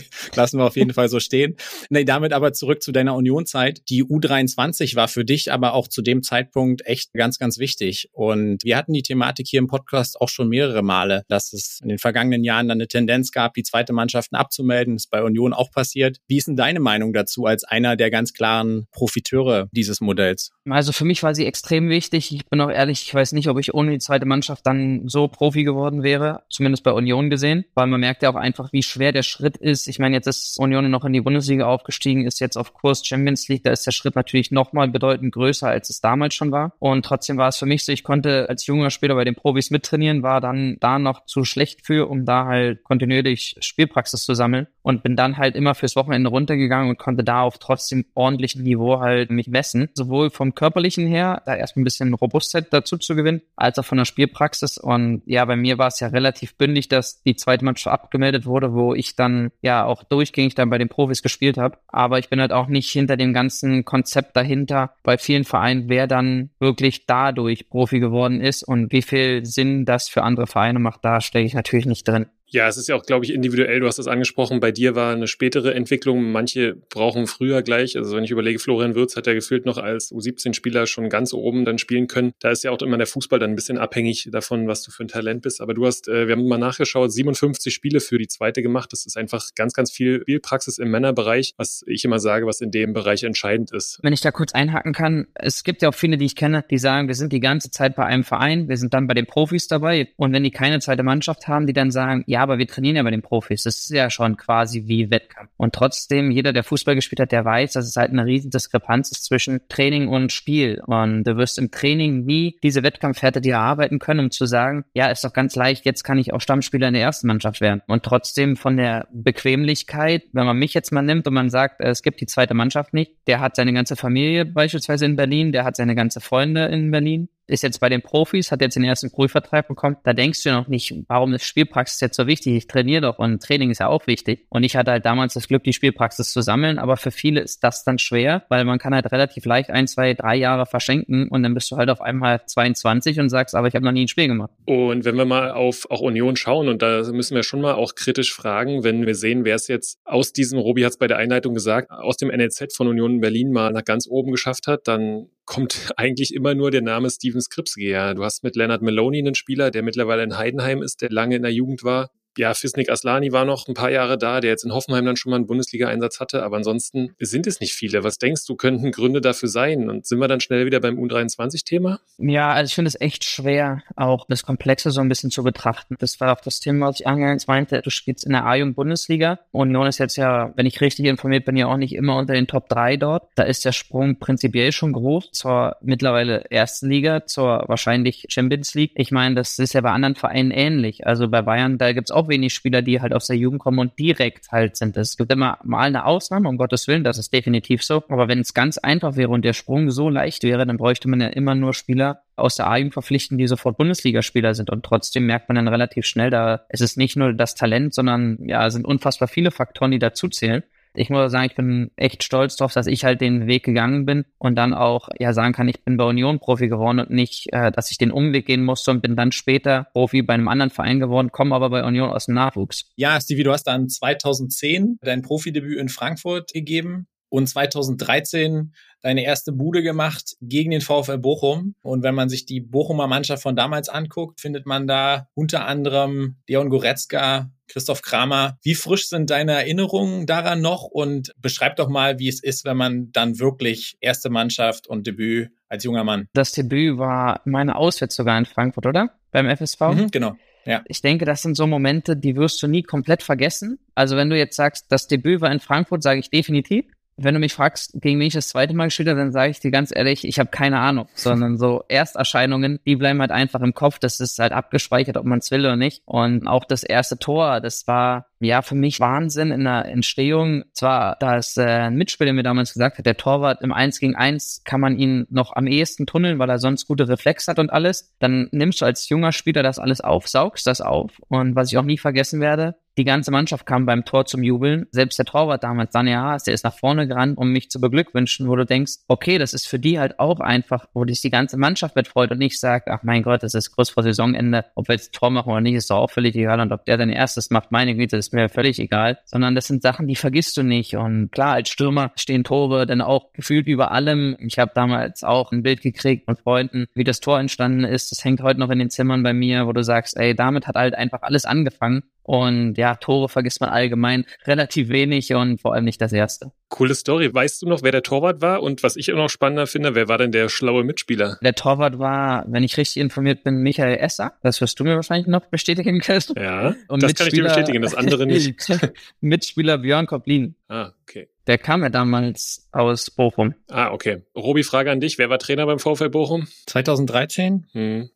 [0.34, 1.56] Lassen wir auf jeden Fall so stehen.
[1.90, 3.82] Nee, damit aber zurück zu deiner Unionzeit.
[3.88, 8.08] Die U23 war für dich aber auch zu dem Zeitpunkt echt ganz, ganz wichtig.
[8.12, 11.88] Und wir hatten die Thematik hier im Podcast auch schon mehrere Male, dass es in
[11.88, 14.94] den vergangenen Jahren dann eine Tendenz gab, die zweite Mannschaften abzumelden.
[14.94, 16.18] Das ist bei Union auch passiert.
[16.26, 20.50] Wie ist denn deine Meinung dazu als einer der ganz klaren Profiteure dieses Modells?
[20.68, 22.32] Also für mich war sie extrem wichtig.
[22.34, 25.28] Ich bin auch ehrlich, ich weiß nicht, ob ich ohne die zweite Mannschaft dann so
[25.28, 29.12] Profi geworden wäre, zumindest bei Union gesehen, weil man merkt ja auch einfach, wie schwer
[29.12, 29.88] der Schritt ist.
[29.88, 33.48] Ich meine, jetzt ist Union noch in die Bundesliga aufgestiegen, ist jetzt auf Kurs Champions
[33.48, 33.64] League.
[33.64, 36.74] Da ist der Schritt natürlich nochmal bedeutend größer, als es damals schon war.
[36.78, 39.70] Und trotzdem war es für mich so, ich konnte als junger Spieler bei den Profis
[39.70, 44.66] mittrainieren, war dann da noch zu schlecht für, um da halt kontinuierlich Spielpraxis zu sammeln
[44.82, 49.00] und bin dann halt immer fürs Wochenende runtergegangen und konnte da auf trotzdem ordentlichem Niveau
[49.00, 49.88] halt mich messen.
[49.94, 53.98] Sowohl vom körperlichen her, da erst ein bisschen Robustheit dazu zu gewinnen, als auch von
[53.98, 54.76] der Spielpraxis.
[54.76, 58.74] Und ja, bei mir war es ja relativ bündig, dass die zweite Mannschaft abgemeldet wurde,
[58.74, 61.78] wo ich dann ja auch durchgängig dann bei den Profis gespielt habe.
[61.88, 66.06] Aber ich bin halt auch nicht hinter dem ganzen Konzept dahinter bei vielen Vereinen, wer
[66.06, 71.04] dann wirklich dadurch Profi geworden ist und wie viel Sinn das für andere Vereine macht,
[71.04, 72.26] da stecke ich natürlich nicht drin.
[72.54, 73.80] Ja, es ist ja auch, glaube ich, individuell.
[73.80, 74.60] Du hast das angesprochen.
[74.60, 76.30] Bei dir war eine spätere Entwicklung.
[76.30, 77.96] Manche brauchen früher gleich.
[77.96, 81.64] Also wenn ich überlege, Florian Würz hat ja gefühlt noch als U17-Spieler schon ganz oben
[81.64, 82.32] dann spielen können.
[82.38, 85.02] Da ist ja auch immer der Fußball dann ein bisschen abhängig davon, was du für
[85.02, 85.60] ein Talent bist.
[85.60, 88.92] Aber du hast, äh, wir haben mal nachgeschaut, 57 Spiele für die zweite gemacht.
[88.92, 92.70] Das ist einfach ganz, ganz viel Spielpraxis im Männerbereich, was ich immer sage, was in
[92.70, 93.98] dem Bereich entscheidend ist.
[94.00, 96.78] Wenn ich da kurz einhaken kann, es gibt ja auch viele, die ich kenne, die
[96.78, 99.66] sagen, wir sind die ganze Zeit bei einem Verein, wir sind dann bei den Profis
[99.66, 100.10] dabei.
[100.14, 103.02] Und wenn die keine zweite Mannschaft haben, die dann sagen, ja, aber wir trainieren ja
[103.02, 103.64] bei den Profis.
[103.64, 105.50] Das ist ja schon quasi wie Wettkampf.
[105.56, 109.10] Und trotzdem, jeder, der Fußball gespielt hat, der weiß, dass es halt eine riesen Diskrepanz
[109.10, 110.80] ist zwischen Training und Spiel.
[110.86, 115.08] Und du wirst im Training nie diese Wettkampfhärte dir erarbeiten können, um zu sagen, ja,
[115.08, 117.82] ist doch ganz leicht, jetzt kann ich auch Stammspieler in der ersten Mannschaft werden.
[117.86, 122.02] Und trotzdem von der Bequemlichkeit, wenn man mich jetzt mal nimmt und man sagt, es
[122.02, 125.76] gibt die zweite Mannschaft nicht, der hat seine ganze Familie beispielsweise in Berlin, der hat
[125.76, 129.68] seine ganze Freunde in Berlin, ist jetzt bei den Profis, hat jetzt den ersten Profivertrag
[129.68, 132.54] bekommen, da denkst du noch nicht, warum ist Spielpraxis jetzt so wichtig?
[132.54, 134.46] Ich trainiere doch und Training ist ja auch wichtig.
[134.48, 137.62] Und ich hatte halt damals das Glück, die Spielpraxis zu sammeln, aber für viele ist
[137.64, 141.42] das dann schwer, weil man kann halt relativ leicht ein, zwei, drei Jahre verschenken und
[141.42, 144.08] dann bist du halt auf einmal 22 und sagst, aber ich habe noch nie ein
[144.08, 144.50] Spiel gemacht.
[144.66, 147.94] Und wenn wir mal auf auch Union schauen, und da müssen wir schon mal auch
[147.94, 151.18] kritisch fragen, wenn wir sehen, wer es jetzt aus diesem, Robi hat es bei der
[151.18, 155.28] Einleitung gesagt, aus dem NLZ von Union Berlin mal nach ganz oben geschafft hat, dann
[155.44, 159.70] kommt eigentlich immer nur der Name Steven Skripsky Du hast mit Leonard Maloney einen Spieler,
[159.70, 163.44] der mittlerweile in Heidenheim ist, der lange in der Jugend war ja, Fisnik Aslani war
[163.44, 166.42] noch ein paar Jahre da, der jetzt in Hoffenheim dann schon mal einen Bundesliga-Einsatz hatte,
[166.42, 168.04] aber ansonsten sind es nicht viele.
[168.04, 169.88] Was denkst du, könnten Gründe dafür sein?
[169.88, 172.00] Und sind wir dann schnell wieder beim U23-Thema?
[172.18, 175.96] Ja, also ich finde es echt schwer, auch das Komplexe so ein bisschen zu betrachten.
[175.98, 177.80] Das war auch das Thema, was ich angefangen meinte.
[177.82, 179.38] Du spielst in der A-Jugend-Bundesliga.
[179.52, 182.46] Union ist jetzt ja, wenn ich richtig informiert bin, ja auch nicht immer unter den
[182.46, 183.28] Top 3 dort.
[183.34, 188.92] Da ist der Sprung prinzipiell schon groß zur mittlerweile ersten Liga, zur wahrscheinlich Champions League.
[188.94, 191.06] Ich meine, das ist ja bei anderen Vereinen ähnlich.
[191.06, 193.78] Also bei Bayern, da gibt's auch auch wenig Spieler, die halt aus der Jugend kommen
[193.78, 194.96] und direkt halt sind.
[194.96, 198.02] Es gibt immer mal eine Ausnahme, um Gottes Willen, das ist definitiv so.
[198.08, 201.20] Aber wenn es ganz einfach wäre und der Sprung so leicht wäre, dann bräuchte man
[201.20, 204.70] ja immer nur Spieler aus der A-Jugend verpflichten, die sofort Bundesligaspieler sind.
[204.70, 208.38] Und trotzdem merkt man dann relativ schnell, da es ist nicht nur das Talent, sondern
[208.46, 210.62] ja, sind unfassbar viele Faktoren, die dazu zählen
[210.94, 214.24] ich muss sagen, ich bin echt stolz darauf, dass ich halt den Weg gegangen bin
[214.38, 217.72] und dann auch ja sagen kann, ich bin bei Union Profi geworden und nicht, äh,
[217.72, 221.00] dass ich den Umweg gehen musste und bin dann später Profi bei einem anderen Verein
[221.00, 222.90] geworden, komme aber bei Union aus dem Nachwuchs.
[222.96, 229.52] Ja, Stevie, du hast dann 2010 dein Profidebüt in Frankfurt gegeben und 2013 deine erste
[229.52, 231.74] Bude gemacht gegen den VfL Bochum.
[231.82, 236.36] Und wenn man sich die Bochumer Mannschaft von damals anguckt, findet man da unter anderem
[236.48, 238.58] Leon Goretzka, Christoph Kramer.
[238.62, 240.84] Wie frisch sind deine Erinnerungen daran noch?
[240.84, 245.50] Und beschreib doch mal, wie es ist, wenn man dann wirklich erste Mannschaft und Debüt
[245.68, 246.28] als junger Mann.
[246.32, 249.10] Das Debüt war meine Auswärts sogar in Frankfurt, oder?
[249.30, 249.80] Beim FSV?
[249.80, 250.36] Mhm, genau.
[250.66, 250.82] Ja.
[250.86, 253.78] Ich denke, das sind so Momente, die wirst du nie komplett vergessen.
[253.94, 257.40] Also wenn du jetzt sagst, das Debüt war in Frankfurt, sage ich definitiv Wenn du
[257.40, 259.92] mich fragst, gegen wen ich das zweite Mal gespielt habe, dann sage ich dir ganz
[259.94, 263.98] ehrlich, ich habe keine Ahnung, sondern so Ersterscheinungen, die bleiben halt einfach im Kopf.
[263.98, 266.02] Das ist halt abgespeichert, ob man es will oder nicht.
[266.06, 270.64] Und auch das erste Tor, das war ja für mich Wahnsinn in der Entstehung.
[270.72, 274.62] Zwar, dass äh, ein Mitspieler mir damals gesagt hat, der Torwart im 1 gegen 1
[274.64, 278.14] kann man ihn noch am ehesten tunneln, weil er sonst gute Reflex hat und alles.
[278.18, 281.12] Dann nimmst du als junger Spieler das alles auf, saugst das auf.
[281.28, 284.86] Und was ich auch nie vergessen werde, die ganze Mannschaft kam beim Tor zum Jubeln.
[284.92, 288.48] Selbst der Torwart damals, Daniel Haas, der ist nach vorne gerannt, um mich zu beglückwünschen,
[288.48, 291.56] wo du denkst, okay, das ist für die halt auch einfach, wo dich die ganze
[291.56, 294.94] Mannschaft mitfreut und nicht sagt, ach mein Gott, das ist kurz vor Saisonende, ob wir
[294.94, 296.60] jetzt Tor machen oder nicht, ist doch auch völlig egal.
[296.60, 299.18] Und ob der dein erstes macht, meine Güte, ist mir völlig egal.
[299.24, 300.96] Sondern das sind Sachen, die vergisst du nicht.
[300.96, 304.36] Und klar, als Stürmer stehen Tore dann auch gefühlt über allem.
[304.40, 308.12] Ich habe damals auch ein Bild gekriegt von Freunden, wie das Tor entstanden ist.
[308.12, 310.76] Das hängt heute noch in den Zimmern bei mir, wo du sagst, ey, damit hat
[310.76, 312.02] halt einfach alles angefangen.
[312.24, 316.52] Und ja, Tore vergisst man allgemein relativ wenig und vor allem nicht das erste.
[316.70, 317.32] Coole Story.
[317.32, 318.62] Weißt du noch, wer der Torwart war?
[318.62, 321.38] Und was ich auch noch spannender finde, wer war denn der schlaue Mitspieler?
[321.42, 324.32] Der Torwart war, wenn ich richtig informiert bin, Michael Esser.
[324.42, 326.24] Das wirst du mir wahrscheinlich noch bestätigen können.
[326.36, 328.54] Ja, und das kann ich dir bestätigen, das andere nicht.
[329.20, 330.54] Mitspieler Björn Koplin.
[330.68, 331.28] Ah, okay.
[331.46, 333.54] Der kam ja damals aus Bochum.
[333.68, 334.22] Ah, okay.
[334.34, 335.18] Robi, Frage an dich.
[335.18, 336.48] Wer war Trainer beim VfL Bochum?
[336.66, 337.66] 2013?
[337.72, 338.08] Hm.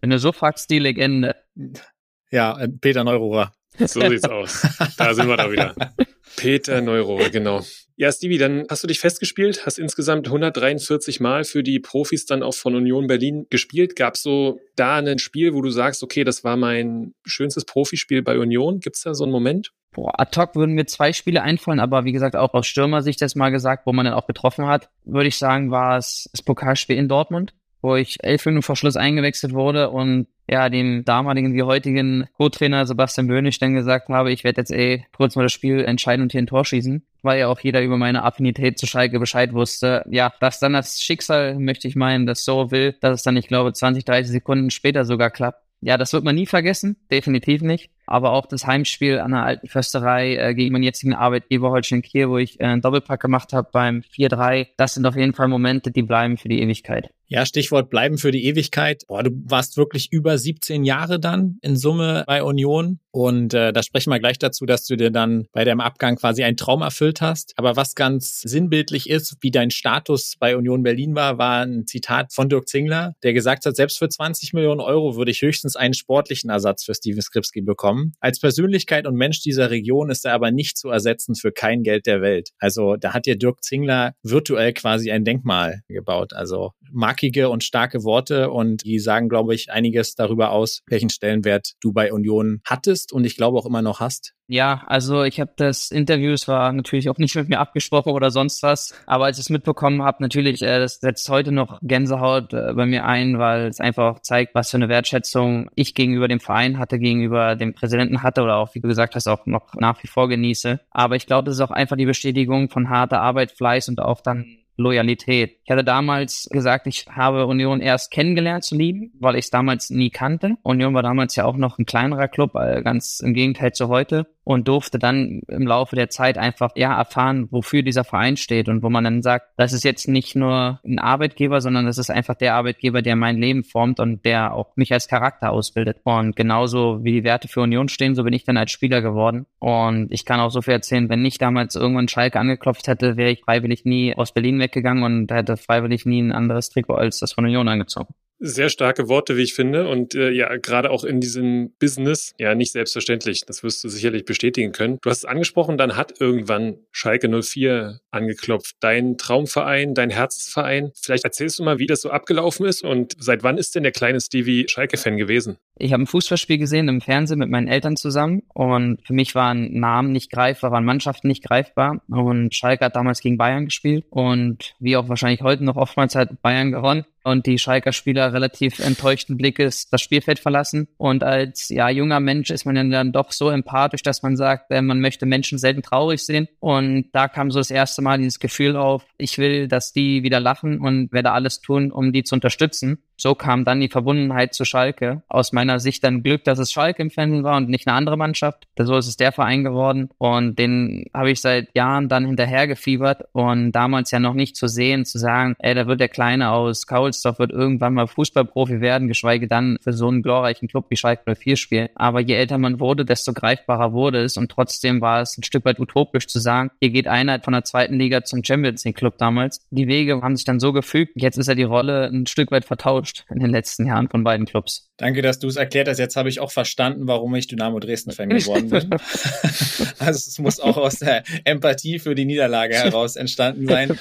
[0.00, 1.36] Wenn du so fragst, die Legende.
[2.32, 3.52] Ja, äh, Peter Neururer.
[3.78, 4.66] So sieht's aus.
[4.96, 5.74] Da sind wir da wieder.
[6.36, 7.62] Peter Neururer, genau.
[7.96, 12.42] Ja, Stevie, dann hast du dich festgespielt, hast insgesamt 143 Mal für die Profis dann
[12.42, 13.96] auch von Union Berlin gespielt.
[13.96, 18.22] Gab es so da ein Spiel, wo du sagst, okay, das war mein schönstes Profispiel
[18.22, 18.80] bei Union?
[18.80, 19.72] Gibt es da so einen Moment?
[19.92, 23.34] Boah, ad hoc würden mir zwei Spiele einfallen, aber wie gesagt, auch aus Stürmersicht das
[23.34, 26.96] mal gesagt, wo man dann auch getroffen hat, würde ich sagen, war es das Pokalspiel
[26.96, 31.62] in Dortmund wo ich elf Minuten vor Schluss eingewechselt wurde und ja, dem damaligen wie
[31.62, 35.84] heutigen Co-Trainer Sebastian Böhnig dann gesagt habe, ich werde jetzt eh kurz mal das Spiel
[35.84, 39.18] entscheiden und hier ein Tor schießen, weil ja auch jeder über meine Affinität zu Schalke
[39.18, 40.04] Bescheid wusste.
[40.10, 43.48] Ja, dass dann das Schicksal, möchte ich meinen, das so will, dass es dann, ich
[43.48, 45.62] glaube, 20, 30 Sekunden später sogar klappt.
[45.84, 47.90] Ja, das wird man nie vergessen, definitiv nicht.
[48.06, 52.28] Aber auch das Heimspiel an der alten Försterei äh, gegen meinen jetzigen Arbeitgeber Holstein Kiel,
[52.28, 55.90] wo ich äh, einen Doppelpack gemacht habe beim 4-3, das sind auf jeden Fall Momente,
[55.90, 57.10] die bleiben für die Ewigkeit.
[57.32, 59.04] Ja, Stichwort bleiben für die Ewigkeit.
[59.08, 63.00] Boah, du warst wirklich über 17 Jahre dann in Summe bei Union.
[63.10, 66.44] Und äh, da sprechen wir gleich dazu, dass du dir dann bei deinem Abgang quasi
[66.44, 67.54] einen Traum erfüllt hast.
[67.56, 72.34] Aber was ganz sinnbildlich ist, wie dein Status bei Union Berlin war, war ein Zitat
[72.34, 75.94] von Dirk Zingler, der gesagt hat, selbst für 20 Millionen Euro würde ich höchstens einen
[75.94, 78.12] sportlichen Ersatz für Steven Skripski bekommen.
[78.20, 82.04] Als Persönlichkeit und Mensch dieser Region ist er aber nicht zu ersetzen für kein Geld
[82.04, 82.50] der Welt.
[82.58, 86.34] Also da hat dir Dirk Zingler virtuell quasi ein Denkmal gebaut.
[86.34, 91.10] Also mag knackige und starke Worte und die sagen, glaube ich, einiges darüber aus, welchen
[91.10, 94.32] Stellenwert du bei Union hattest und ich glaube auch immer noch hast.
[94.48, 98.30] Ja, also ich habe das Interview, es war natürlich auch nicht mit mir abgesprochen oder
[98.30, 102.52] sonst was, aber als ich es mitbekommen habe, natürlich, äh, das setzt heute noch Gänsehaut
[102.52, 106.40] äh, bei mir ein, weil es einfach zeigt, was für eine Wertschätzung ich gegenüber dem
[106.40, 110.02] Verein hatte, gegenüber dem Präsidenten hatte oder auch, wie du gesagt hast, auch noch nach
[110.02, 110.80] wie vor genieße.
[110.90, 114.20] Aber ich glaube, das ist auch einfach die Bestätigung von harter Arbeit, Fleiß und auch
[114.20, 115.58] dann Loyalität.
[115.64, 119.90] Ich hatte damals gesagt, ich habe Union erst kennengelernt zu lieben, weil ich es damals
[119.90, 120.56] nie kannte.
[120.62, 124.26] Union war damals ja auch noch ein kleinerer Club, äh, ganz im Gegenteil zu heute
[124.44, 128.82] und durfte dann im Laufe der Zeit einfach ja erfahren, wofür dieser Verein steht und
[128.82, 132.34] wo man dann sagt, das ist jetzt nicht nur ein Arbeitgeber, sondern das ist einfach
[132.34, 135.98] der Arbeitgeber, der mein Leben formt und der auch mich als Charakter ausbildet.
[136.04, 139.46] Und genauso wie die Werte für Union stehen, so bin ich dann als Spieler geworden.
[139.58, 143.30] Und ich kann auch so viel erzählen, wenn nicht damals irgendwann Schalke angeklopft hätte, wäre
[143.30, 147.32] ich freiwillig nie aus Berlin weggegangen und hätte freiwillig nie ein anderes Trikot als das
[147.32, 148.14] von Union angezogen.
[148.44, 149.88] Sehr starke Worte, wie ich finde.
[149.88, 153.42] Und äh, ja, gerade auch in diesem Business, ja, nicht selbstverständlich.
[153.46, 154.98] Das wirst du sicherlich bestätigen können.
[155.00, 158.74] Du hast es angesprochen, dann hat irgendwann Schalke 04 angeklopft.
[158.80, 160.90] Dein Traumverein, dein Herzensverein.
[161.00, 163.92] Vielleicht erzählst du mal, wie das so abgelaufen ist und seit wann ist denn der
[163.92, 165.56] kleine Stevie Schalke-Fan gewesen?
[165.78, 169.78] Ich habe ein Fußballspiel gesehen im Fernsehen mit meinen Eltern zusammen und für mich waren
[169.78, 174.74] Namen nicht greifbar, waren Mannschaften nicht greifbar und Schalke hat damals gegen Bayern gespielt und
[174.80, 179.36] wie auch wahrscheinlich heute noch oftmals hat Bayern gewonnen und die Schalker Spieler relativ enttäuschten
[179.36, 180.88] Blickes das Spielfeld verlassen.
[180.96, 184.82] Und als ja junger Mensch ist man dann doch so empathisch, dass man sagt, äh,
[184.82, 186.48] man möchte Menschen selten traurig sehen.
[186.60, 190.40] Und da kam so das erste Mal dieses Gefühl auf, ich will, dass die wieder
[190.40, 193.02] lachen und werde alles tun, um die zu unterstützen.
[193.16, 195.22] So kam dann die Verbundenheit zu Schalke.
[195.28, 198.16] Aus meiner Sicht dann Glück, dass es Schalke im Fernsehen war und nicht eine andere
[198.16, 198.66] Mannschaft.
[198.76, 203.72] So ist es der Verein geworden und den habe ich seit Jahren dann hinterhergefiebert und
[203.72, 207.38] damals ja noch nicht zu sehen, zu sagen, ey, da wird der Kleine aus Kaulsdorf
[207.38, 211.56] wird irgendwann mal Fußballprofi werden, geschweige dann für so einen glorreichen Club wie Schalke 04
[211.56, 211.88] spielen.
[211.94, 215.64] Aber je älter man wurde, desto greifbarer wurde es und trotzdem war es ein Stück
[215.64, 219.18] weit utopisch zu sagen, hier geht einer von der zweiten Liga zum Champions League Club
[219.18, 219.64] damals.
[219.70, 222.64] Die Wege haben sich dann so gefügt, jetzt ist ja die Rolle ein Stück weit
[222.64, 224.88] vertauscht in den letzten Jahren von beiden Clubs.
[224.96, 225.98] Danke, dass du es erklärt hast.
[225.98, 228.90] Jetzt habe ich auch verstanden, warum ich Dynamo Dresden-Fan geworden bin.
[229.98, 233.98] also es muss auch aus der Empathie für die Niederlage heraus entstanden sein.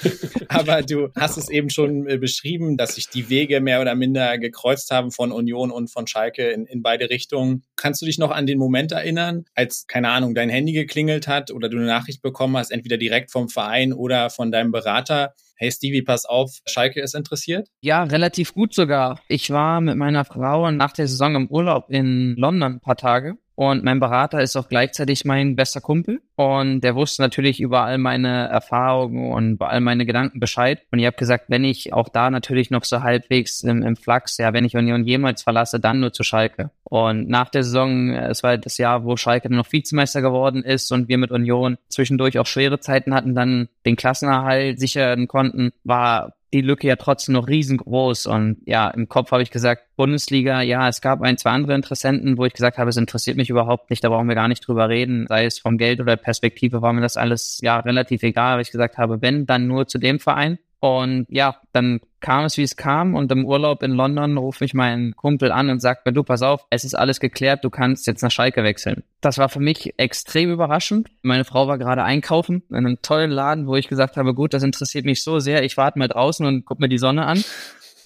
[0.47, 4.37] Aber du hast es eben schon äh, beschrieben, dass sich die Wege mehr oder minder
[4.37, 7.63] gekreuzt haben von Union und von Schalke in, in beide Richtungen.
[7.75, 11.51] Kannst du dich noch an den Moment erinnern, als, keine Ahnung, dein Handy geklingelt hat
[11.51, 15.33] oder du eine Nachricht bekommen hast, entweder direkt vom Verein oder von deinem Berater?
[15.61, 17.69] Hey Stevie, pass auf, Schalke ist interessiert?
[17.81, 19.21] Ja, relativ gut sogar.
[19.27, 23.35] Ich war mit meiner Frau nach der Saison im Urlaub in London ein paar Tage
[23.61, 26.19] und mein Berater ist auch gleichzeitig mein bester Kumpel.
[26.35, 30.81] Und der wusste natürlich über all meine Erfahrungen und über all meine Gedanken Bescheid.
[30.89, 34.39] Und ich habe gesagt, wenn ich auch da natürlich noch so halbwegs im, im Flachs,
[34.39, 36.71] ja, wenn ich Union jemals verlasse, dann nur zu Schalke.
[36.85, 40.91] Und nach der Saison, es war das Jahr, wo Schalke dann noch Vizemeister geworden ist
[40.91, 46.33] und wir mit Union zwischendurch auch schwere Zeiten hatten, dann den Klassenerhalt sichern konnten, war
[46.53, 48.25] die Lücke ja trotzdem noch riesengroß.
[48.25, 52.37] Und ja, im Kopf habe ich gesagt, Bundesliga, ja, es gab ein, zwei andere Interessenten,
[52.37, 54.89] wo ich gesagt habe, es interessiert mich überhaupt nicht, da brauchen wir gar nicht drüber
[54.89, 55.27] reden.
[55.27, 58.71] Sei es vom Geld oder Perspektive, war mir das alles ja relativ egal, weil ich
[58.71, 60.59] gesagt habe, wenn, dann nur zu dem Verein.
[60.81, 63.13] Und ja, dann kam es, wie es kam.
[63.13, 66.41] Und im Urlaub in London ruft mich mein Kumpel an und sagt mir, du, pass
[66.41, 69.03] auf, es ist alles geklärt, du kannst jetzt nach Schalke wechseln.
[69.21, 71.09] Das war für mich extrem überraschend.
[71.21, 74.63] Meine Frau war gerade einkaufen in einem tollen Laden, wo ich gesagt habe, gut, das
[74.63, 77.43] interessiert mich so sehr, ich warte mal draußen und guck mir die Sonne an.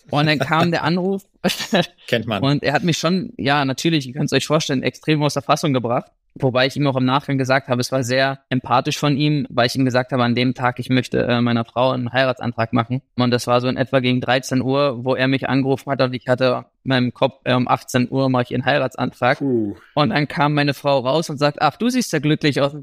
[0.10, 1.24] Und dann kam der Anruf.
[2.08, 2.44] Kennt man.
[2.44, 5.44] Und er hat mich schon, ja, natürlich, ihr könnt es euch vorstellen, extrem aus der
[5.44, 6.12] Fassung gebracht.
[6.38, 9.68] Wobei ich ihm auch im Nachgang gesagt habe, es war sehr empathisch von ihm, weil
[9.68, 13.02] ich ihm gesagt habe, an dem Tag, ich möchte äh, meiner Frau einen Heiratsantrag machen.
[13.16, 16.14] Und das war so in etwa gegen 13 Uhr, wo er mich angerufen hat und
[16.14, 19.40] ich hatte in meinem Kopf, äh, um 18 Uhr mache ich einen Heiratsantrag.
[19.40, 19.76] Uh.
[19.94, 22.76] Und dann kam meine Frau raus und sagt, ach, du siehst ja glücklich aus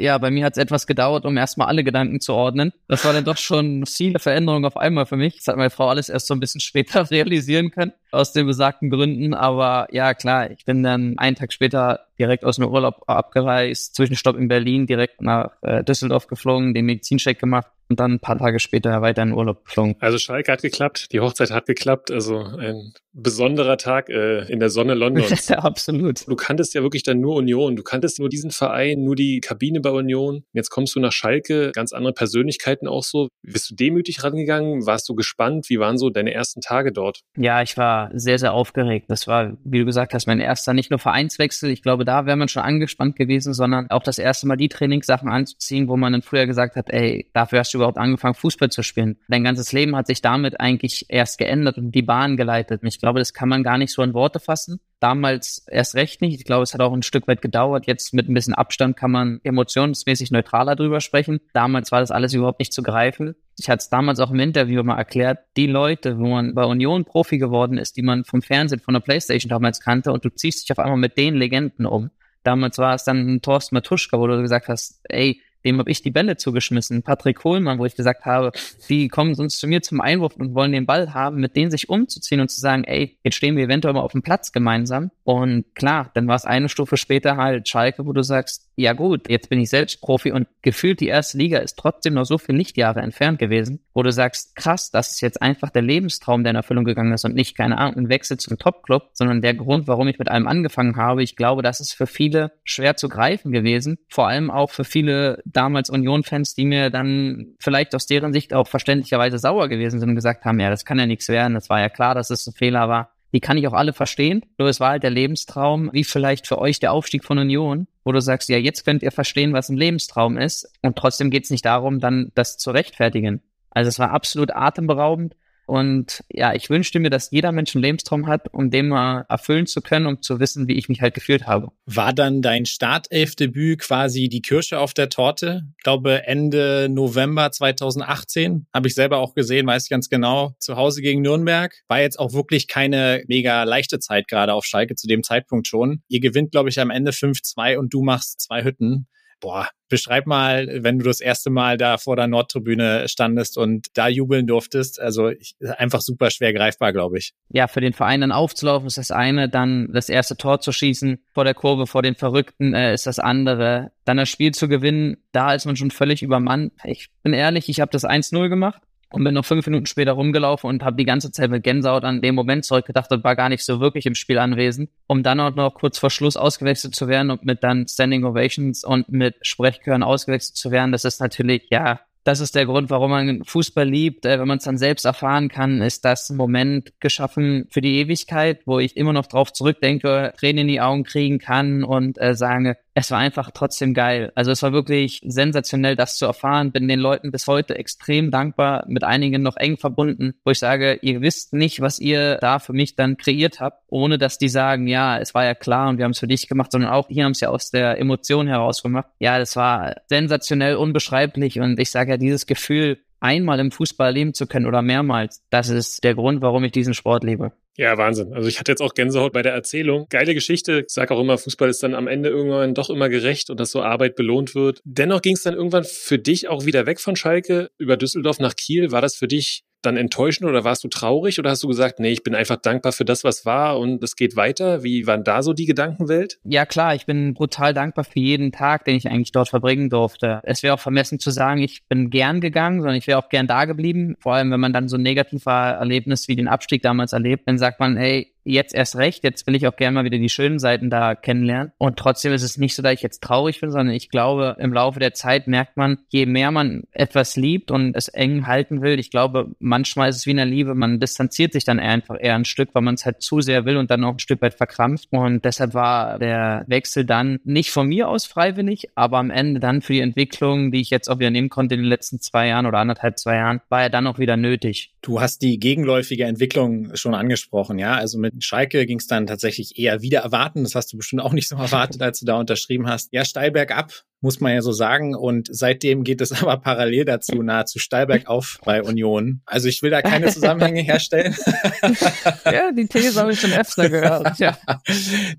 [0.00, 2.72] ja, bei mir hat es etwas gedauert, um erstmal alle Gedanken zu ordnen.
[2.88, 5.36] Das war dann doch schon viele Veränderungen auf einmal für mich.
[5.36, 8.90] Das hat meine Frau alles erst so ein bisschen später realisieren können, aus den besagten
[8.90, 9.34] Gründen.
[9.34, 14.36] Aber ja, klar, ich bin dann einen Tag später direkt aus dem Urlaub abgereist, Zwischenstopp
[14.36, 18.60] in Berlin, direkt nach äh, Düsseldorf geflogen, den Medizincheck gemacht und dann ein paar Tage
[18.60, 19.96] später weiter in Urlaub geflogen.
[19.98, 24.70] Also Schalke hat geklappt, die Hochzeit hat geklappt, also ein besonderer Tag äh, in der
[24.70, 25.48] Sonne Londons.
[25.48, 26.28] ja, absolut.
[26.28, 29.80] Du kanntest ja wirklich dann nur Union, du kanntest nur diesen Verein, nur die Kabine
[29.80, 30.44] bei Union.
[30.52, 33.28] Jetzt kommst du nach Schalke, ganz andere Persönlichkeiten auch so.
[33.42, 34.86] Bist du demütig rangegangen?
[34.86, 35.68] Warst du gespannt?
[35.68, 37.20] Wie waren so deine ersten Tage dort?
[37.36, 39.06] Ja, ich war sehr, sehr aufgeregt.
[39.08, 41.70] Das war, wie du gesagt hast, mein erster nicht nur Vereinswechsel.
[41.70, 45.28] Ich glaube, da wäre man schon angespannt gewesen, sondern auch das erste Mal die Trainingssachen
[45.28, 48.82] anzuziehen, wo man dann früher gesagt hat, ey, dafür hast du überhaupt angefangen, Fußball zu
[48.82, 49.18] spielen.
[49.28, 52.80] Dein ganzes Leben hat sich damit eigentlich erst geändert und die Bahn geleitet.
[52.84, 54.80] Ich glaube, das kann man gar nicht so in Worte fassen.
[55.00, 56.38] Damals erst recht nicht.
[56.38, 57.86] Ich glaube, es hat auch ein Stück weit gedauert.
[57.86, 61.40] Jetzt mit ein bisschen Abstand kann man emotionsmäßig neutraler drüber sprechen.
[61.54, 63.34] Damals war das alles überhaupt nicht zu greifen.
[63.60, 65.40] Ich hatte es damals auch im Interview mal erklärt.
[65.58, 69.02] Die Leute, wo man bei Union Profi geworden ist, die man vom Fernsehen, von der
[69.02, 72.10] Playstation damals kannte und du ziehst dich auf einmal mit den Legenden um.
[72.42, 76.10] Damals war es dann Thorsten Matuschka, wo du gesagt hast, ey, dem habe ich die
[76.10, 77.02] Bälle zugeschmissen.
[77.02, 78.52] Patrick Kohlmann, wo ich gesagt habe,
[78.88, 81.88] die kommen sonst zu mir zum Einwurf und wollen den Ball haben, mit denen sich
[81.88, 85.10] umzuziehen und zu sagen, ey, jetzt stehen wir eventuell mal auf dem Platz gemeinsam.
[85.24, 89.28] Und klar, dann war es eine Stufe später halt Schalke, wo du sagst, ja gut,
[89.28, 92.58] jetzt bin ich selbst Profi und gefühlt die erste Liga ist trotzdem noch so viele
[92.58, 96.56] Lichtjahre entfernt gewesen, wo du sagst, krass, das ist jetzt einfach der Lebenstraum, der in
[96.56, 100.08] Erfüllung gegangen ist und nicht, keine Ahnung, ein Wechsel zum Topclub, sondern der Grund, warum
[100.08, 101.22] ich mit allem angefangen habe.
[101.22, 105.42] Ich glaube, das ist für viele schwer zu greifen gewesen, vor allem auch für viele
[105.52, 110.14] damals Union-Fans, die mir dann vielleicht aus deren Sicht auch verständlicherweise sauer gewesen sind und
[110.14, 112.54] gesagt haben, ja, das kann ja nichts werden, das war ja klar, dass es ein
[112.54, 113.12] Fehler war.
[113.32, 114.44] Die kann ich auch alle verstehen.
[114.58, 118.10] Nur es war halt der Lebenstraum, wie vielleicht für euch der Aufstieg von Union, wo
[118.10, 120.68] du sagst, ja, jetzt könnt ihr verstehen, was ein Lebenstraum ist.
[120.82, 123.40] Und trotzdem geht es nicht darum, dann das zu rechtfertigen.
[123.70, 125.36] Also es war absolut atemberaubend.
[125.70, 129.68] Und ja, ich wünschte mir, dass jeder Mensch einen Lebenstraum hat, um den mal erfüllen
[129.68, 131.68] zu können, um zu wissen, wie ich mich halt gefühlt habe.
[131.86, 135.62] War dann dein Startelfdebüt quasi die Kirsche auf der Torte?
[135.78, 140.74] Ich glaube, Ende November 2018 habe ich selber auch gesehen, weiß ich ganz genau, zu
[140.74, 141.72] Hause gegen Nürnberg.
[141.86, 146.02] War jetzt auch wirklich keine mega leichte Zeit gerade auf Schalke zu dem Zeitpunkt schon.
[146.08, 149.06] Ihr gewinnt, glaube ich, am Ende 5-2 und du machst zwei Hütten.
[149.40, 154.08] Boah, beschreib mal, wenn du das erste Mal da vor der Nordtribüne standest und da
[154.08, 155.00] jubeln durftest.
[155.00, 157.32] Also ich, einfach super schwer greifbar, glaube ich.
[157.48, 161.18] Ja, für den Verein dann aufzulaufen ist das eine, dann das erste Tor zu schießen
[161.32, 163.92] vor der Kurve, vor den Verrückten äh, ist das andere.
[164.04, 166.72] Dann das Spiel zu gewinnen, da ist man schon völlig übermannt.
[166.84, 168.80] Ich bin ehrlich, ich habe das 1-0 gemacht
[169.12, 172.22] und bin noch fünf Minuten später rumgelaufen und habe die ganze Zeit mit Gänsehaut an
[172.22, 175.54] dem Moment zurückgedacht und war gar nicht so wirklich im Spiel anwesend, um dann auch
[175.54, 180.02] noch kurz vor Schluss ausgewechselt zu werden und mit dann Standing Ovations und mit Sprechchören
[180.02, 180.92] ausgewechselt zu werden.
[180.92, 184.26] Das ist natürlich, ja, das ist der Grund, warum man Fußball liebt.
[184.26, 188.60] Äh, wenn man es dann selbst erfahren kann, ist das Moment geschaffen für die Ewigkeit,
[188.66, 192.76] wo ich immer noch drauf zurückdenke, Tränen in die Augen kriegen kann und äh, sage,
[192.94, 194.32] es war einfach trotzdem geil.
[194.34, 196.72] Also es war wirklich sensationell, das zu erfahren.
[196.72, 200.98] Bin den Leuten bis heute extrem dankbar, mit einigen noch eng verbunden, wo ich sage,
[201.02, 204.86] ihr wisst nicht, was ihr da für mich dann kreiert habt, ohne dass die sagen,
[204.88, 207.24] ja, es war ja klar und wir haben es für dich gemacht, sondern auch hier
[207.24, 209.08] haben es ja aus der Emotion heraus gemacht.
[209.20, 214.34] Ja, das war sensationell, unbeschreiblich und ich sage ja, dieses Gefühl, einmal im Fußball erleben
[214.34, 217.52] zu können oder mehrmals, das ist der Grund, warum ich diesen Sport liebe.
[217.76, 218.34] Ja, Wahnsinn.
[218.34, 220.06] Also ich hatte jetzt auch Gänsehaut bei der Erzählung.
[220.10, 220.80] Geile Geschichte.
[220.86, 223.70] Ich sage auch immer, Fußball ist dann am Ende irgendwann doch immer gerecht und dass
[223.70, 224.80] so Arbeit belohnt wird.
[224.84, 228.56] Dennoch ging es dann irgendwann für dich auch wieder weg von Schalke über Düsseldorf nach
[228.56, 228.92] Kiel.
[228.92, 232.10] War das für dich dann enttäuschend oder warst du traurig oder hast du gesagt, nee,
[232.10, 234.82] ich bin einfach dankbar für das, was war und es geht weiter?
[234.82, 236.38] Wie waren da so die Gedankenwelt?
[236.44, 240.40] Ja klar, ich bin brutal dankbar für jeden Tag, den ich eigentlich dort verbringen durfte.
[240.44, 243.46] Es wäre auch vermessen zu sagen, ich bin gern gegangen, sondern ich wäre auch gern
[243.46, 244.16] da geblieben.
[244.20, 247.58] Vor allem, wenn man dann so ein negativer Erlebnis wie den Abstieg damals erlebt, dann
[247.58, 250.58] sagt man, hey, jetzt erst recht, jetzt will ich auch gerne mal wieder die schönen
[250.58, 251.72] Seiten da kennenlernen.
[251.78, 254.72] Und trotzdem ist es nicht so, dass ich jetzt traurig bin, sondern ich glaube, im
[254.72, 258.98] Laufe der Zeit merkt man, je mehr man etwas liebt und es eng halten will,
[258.98, 262.34] ich glaube, manchmal ist es wie in der Liebe, man distanziert sich dann einfach eher
[262.34, 264.54] ein Stück, weil man es halt zu sehr will und dann auch ein Stück weit
[264.54, 265.08] verkrampft.
[265.10, 269.82] Und deshalb war der Wechsel dann nicht von mir aus freiwillig, aber am Ende dann
[269.82, 272.66] für die Entwicklung, die ich jetzt auch wieder nehmen konnte in den letzten zwei Jahren
[272.66, 274.92] oder anderthalb, zwei Jahren, war er dann auch wieder nötig.
[275.02, 279.78] Du hast die gegenläufige Entwicklung schon angesprochen, ja, also mit Schalke ging es dann tatsächlich
[279.78, 280.62] eher wieder erwarten.
[280.62, 283.12] Das hast du bestimmt auch nicht so erwartet, als du da unterschrieben hast.
[283.12, 285.14] Ja, steil bergab muss man ja so sagen.
[285.14, 289.42] Und seitdem geht es aber parallel dazu nahezu steil bergauf bei Union.
[289.46, 291.34] Also ich will da keine Zusammenhänge herstellen.
[292.44, 294.38] ja, die These habe ich schon öfter gehört.
[294.38, 294.58] Ja.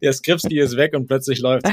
[0.02, 1.66] Der Skripski ist weg und plötzlich läuft.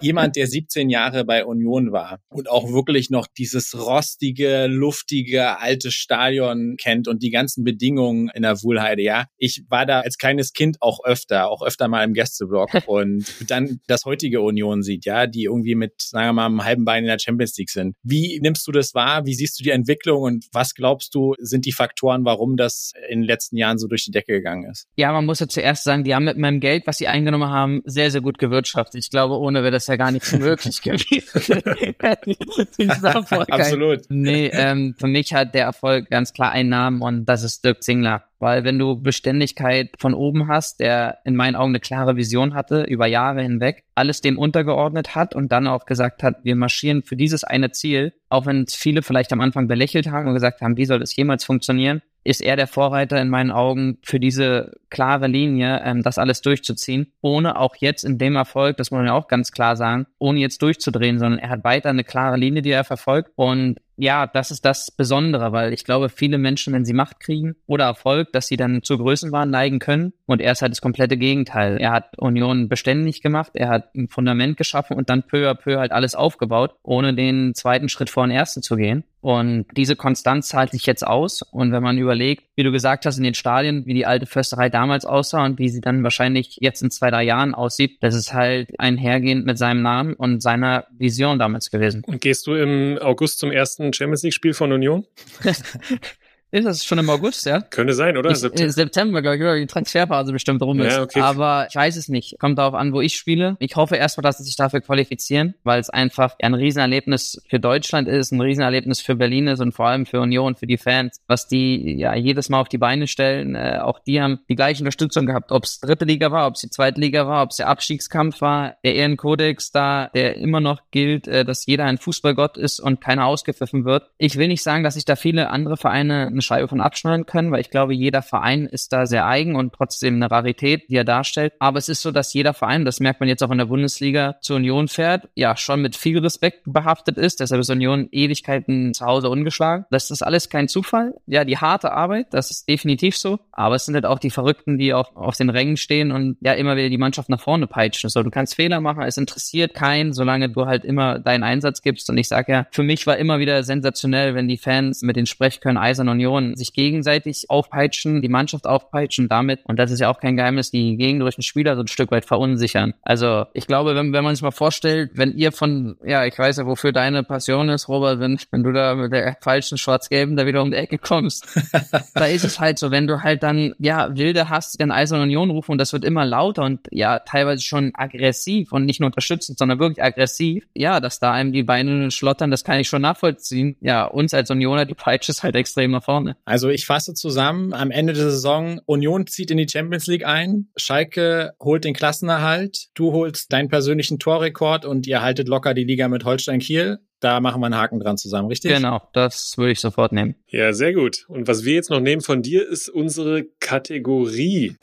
[0.00, 5.90] Jemand, der 17 Jahre bei Union war und auch wirklich noch dieses rostige, luftige, alte
[5.90, 9.26] Stadion kennt und die ganzen Bedingungen in der Wuhlheide, ja.
[9.36, 13.80] Ich war da als kleines Kind auch öfter, auch öfter mal im Gästeblock und dann
[13.86, 17.04] das heutige Union sieht, ja, die irgendwie mit, sagen wir mal, mal am halben Bein
[17.04, 17.96] in der Champions League sind.
[18.02, 19.26] Wie nimmst du das wahr?
[19.26, 23.20] Wie siehst du die Entwicklung und was glaubst du, sind die Faktoren, warum das in
[23.20, 24.86] den letzten Jahren so durch die Decke gegangen ist?
[24.96, 27.82] Ja, man muss ja zuerst sagen, die haben mit meinem Geld, was sie eingenommen haben,
[27.84, 29.02] sehr, sehr gut gewirtschaftet.
[29.02, 31.62] Ich glaube, ohne wäre das ja gar nicht möglich gewesen.
[33.50, 34.00] Absolut.
[34.08, 37.82] Nee, ähm, für mich hat der Erfolg ganz klar einen Namen und das ist Dirk
[37.82, 38.29] Zingler.
[38.40, 42.82] Weil wenn du Beständigkeit von oben hast, der in meinen Augen eine klare Vision hatte,
[42.84, 47.16] über Jahre hinweg, alles dem untergeordnet hat und dann auch gesagt hat, wir marschieren für
[47.16, 50.86] dieses eine Ziel, auch wenn viele vielleicht am Anfang belächelt haben und gesagt haben, wie
[50.86, 55.82] soll das jemals funktionieren, ist er der Vorreiter in meinen Augen für diese klare Linie,
[55.84, 59.28] ähm, das alles durchzuziehen, ohne auch jetzt in dem Erfolg, das muss man ja auch
[59.28, 62.84] ganz klar sagen, ohne jetzt durchzudrehen, sondern er hat weiter eine klare Linie, die er
[62.84, 67.20] verfolgt und ja, das ist das Besondere, weil ich glaube, viele Menschen, wenn sie Macht
[67.20, 70.12] kriegen oder Erfolg, dass sie dann zu Größenwahn neigen können.
[70.26, 71.76] Und er ist halt das komplette Gegenteil.
[71.78, 75.78] Er hat Union beständig gemacht, er hat ein Fundament geschaffen und dann peu à peu
[75.78, 79.04] halt alles aufgebaut, ohne den zweiten Schritt vor den ersten zu gehen.
[79.20, 81.42] Und diese Konstanz zahlt sich jetzt aus.
[81.42, 84.70] Und wenn man überlegt, wie du gesagt hast, in den Stadien, wie die alte Försterei
[84.70, 88.32] damals aussah und wie sie dann wahrscheinlich jetzt in zwei, drei Jahren aussieht, das ist
[88.32, 92.02] halt einhergehend mit seinem Namen und seiner Vision damals gewesen.
[92.06, 95.06] Und gehst du im August zum ersten Champions League-Spiel von Union?
[96.52, 97.60] Ist das schon im August, ja?
[97.60, 98.30] Könnte sein, oder?
[98.30, 100.94] Ich, September, September glaube ich, oder die Transferphase bestimmt rum ist.
[100.94, 101.20] Ja, okay.
[101.20, 102.38] Aber ich weiß es nicht.
[102.40, 103.56] Kommt darauf an, wo ich spiele.
[103.60, 108.08] Ich hoffe erstmal, dass sie sich dafür qualifizieren, weil es einfach ein Riesenerlebnis für Deutschland
[108.08, 111.46] ist, ein Riesenerlebnis für Berlin ist und vor allem für Union, für die Fans, was
[111.46, 113.54] die ja jedes Mal auf die Beine stellen.
[113.54, 116.62] Äh, auch die haben die gleiche Unterstützung gehabt, ob es dritte Liga war, ob es
[116.62, 120.82] die zweite Liga war, ob es der Abstiegskampf war, der Ehrenkodex da, der immer noch
[120.90, 124.10] gilt, äh, dass jeder ein Fußballgott ist und keiner ausgepfiffen wird.
[124.18, 127.50] Ich will nicht sagen, dass sich da viele andere Vereine eine Scheibe von abschneiden können,
[127.52, 131.04] weil ich glaube, jeder Verein ist da sehr eigen und trotzdem eine Rarität, die er
[131.04, 131.52] darstellt.
[131.58, 134.36] Aber es ist so, dass jeder Verein, das merkt man jetzt auch in der Bundesliga,
[134.40, 137.40] zur Union fährt, ja, schon mit viel Respekt behaftet ist.
[137.40, 139.84] Deshalb ist Union Ewigkeiten zu Hause ungeschlagen.
[139.90, 141.14] Das ist alles kein Zufall.
[141.26, 143.40] Ja, die harte Arbeit, das ist definitiv so.
[143.52, 146.52] Aber es sind halt auch die Verrückten, die auch auf den Rängen stehen und ja
[146.52, 148.08] immer wieder die Mannschaft nach vorne peitschen.
[148.10, 152.08] So, du kannst Fehler machen, es interessiert keinen, solange du halt immer deinen Einsatz gibst.
[152.08, 155.26] Und ich sage ja, für mich war immer wieder sensationell, wenn die Fans mit den
[155.26, 159.60] Sprechkörnern Eisern Union sich gegenseitig aufpeitschen, die Mannschaft aufpeitschen damit.
[159.64, 162.94] Und das ist ja auch kein Geheimnis, die gegnerischen Spieler so ein Stück weit verunsichern.
[163.02, 166.58] Also ich glaube, wenn, wenn man sich mal vorstellt, wenn ihr von, ja, ich weiß
[166.58, 170.46] ja, wofür deine Passion ist, Robert, wenn, wenn du da mit der falschen Schwarz-Gelben da
[170.46, 171.46] wieder um die Ecke kommst,
[172.14, 175.20] da ist es halt so, wenn du halt dann, ja, Wilde hast, die dann Eisern
[175.20, 179.06] Union rufen und das wird immer lauter und ja, teilweise schon aggressiv und nicht nur
[179.06, 183.02] unterstützend, sondern wirklich aggressiv, ja, dass da einem die Beine schlottern, das kann ich schon
[183.02, 183.76] nachvollziehen.
[183.80, 186.19] Ja, uns als Unioner, die Peitsche ist halt extrem nach vorne.
[186.44, 190.68] Also ich fasse zusammen, am Ende der Saison, Union zieht in die Champions League ein,
[190.76, 196.08] Schalke holt den Klassenerhalt, du holst deinen persönlichen Torrekord und ihr haltet locker die Liga
[196.08, 196.98] mit Holstein Kiel.
[197.20, 198.74] Da machen wir einen Haken dran zusammen, richtig?
[198.74, 200.36] Genau, das würde ich sofort nehmen.
[200.46, 201.26] Ja, sehr gut.
[201.28, 204.76] Und was wir jetzt noch nehmen von dir, ist unsere Kategorie.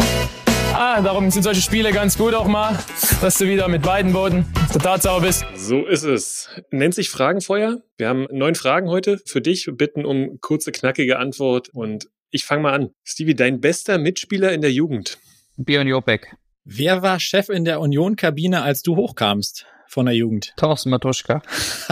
[0.79, 2.77] Ah, darum sind solche Spiele ganz gut auch mal,
[3.19, 5.43] dass du wieder mit beiden Boden total sauber bist.
[5.55, 6.49] So ist es.
[6.69, 7.81] Nennt sich Fragenfeuer.
[7.97, 9.65] Wir haben neun Fragen heute für dich.
[9.65, 11.69] Wir bitten um kurze, knackige Antwort.
[11.69, 12.91] Und ich fange mal an.
[13.03, 15.17] Stevie, dein bester Mitspieler in der Jugend?
[15.55, 16.35] Björn Jopek.
[16.63, 20.53] Wer war Chef in der Union-Kabine, als du hochkamst von der Jugend?
[20.57, 21.41] Thorsten Matuschka.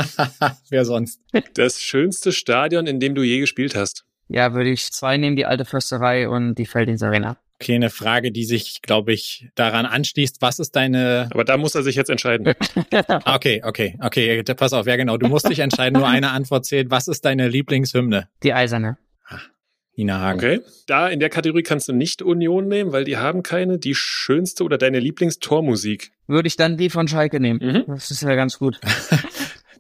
[0.70, 1.20] Wer sonst?
[1.56, 4.06] Das schönste Stadion, in dem du je gespielt hast?
[4.28, 7.40] Ja, würde ich zwei nehmen, die alte Fürsterei und die Felddienstarena.
[7.62, 10.42] Okay, eine Frage, die sich, glaube ich, daran anschließt.
[10.42, 11.30] Was ist deine.
[11.32, 12.54] Aber da muss er sich jetzt entscheiden.
[13.08, 14.44] Ah, okay, okay, okay.
[14.56, 15.18] Pass auf, ja genau.
[15.18, 15.98] Du musst dich entscheiden.
[15.98, 16.92] Nur eine Antwort zählt.
[16.92, 18.28] Was ist deine Lieblingshymne?
[18.44, 18.98] Die Eiserne.
[19.96, 20.40] Nina Hagen.
[20.40, 20.62] Okay.
[20.88, 23.80] Da in der Kategorie kannst du nicht Union nehmen, weil die haben keine.
[23.80, 26.12] Die schönste oder deine Lieblingstormusik?
[26.28, 27.60] Würde ich dann die von Schalke nehmen.
[27.62, 27.84] Mhm.
[27.88, 28.80] Das ist ja ganz gut.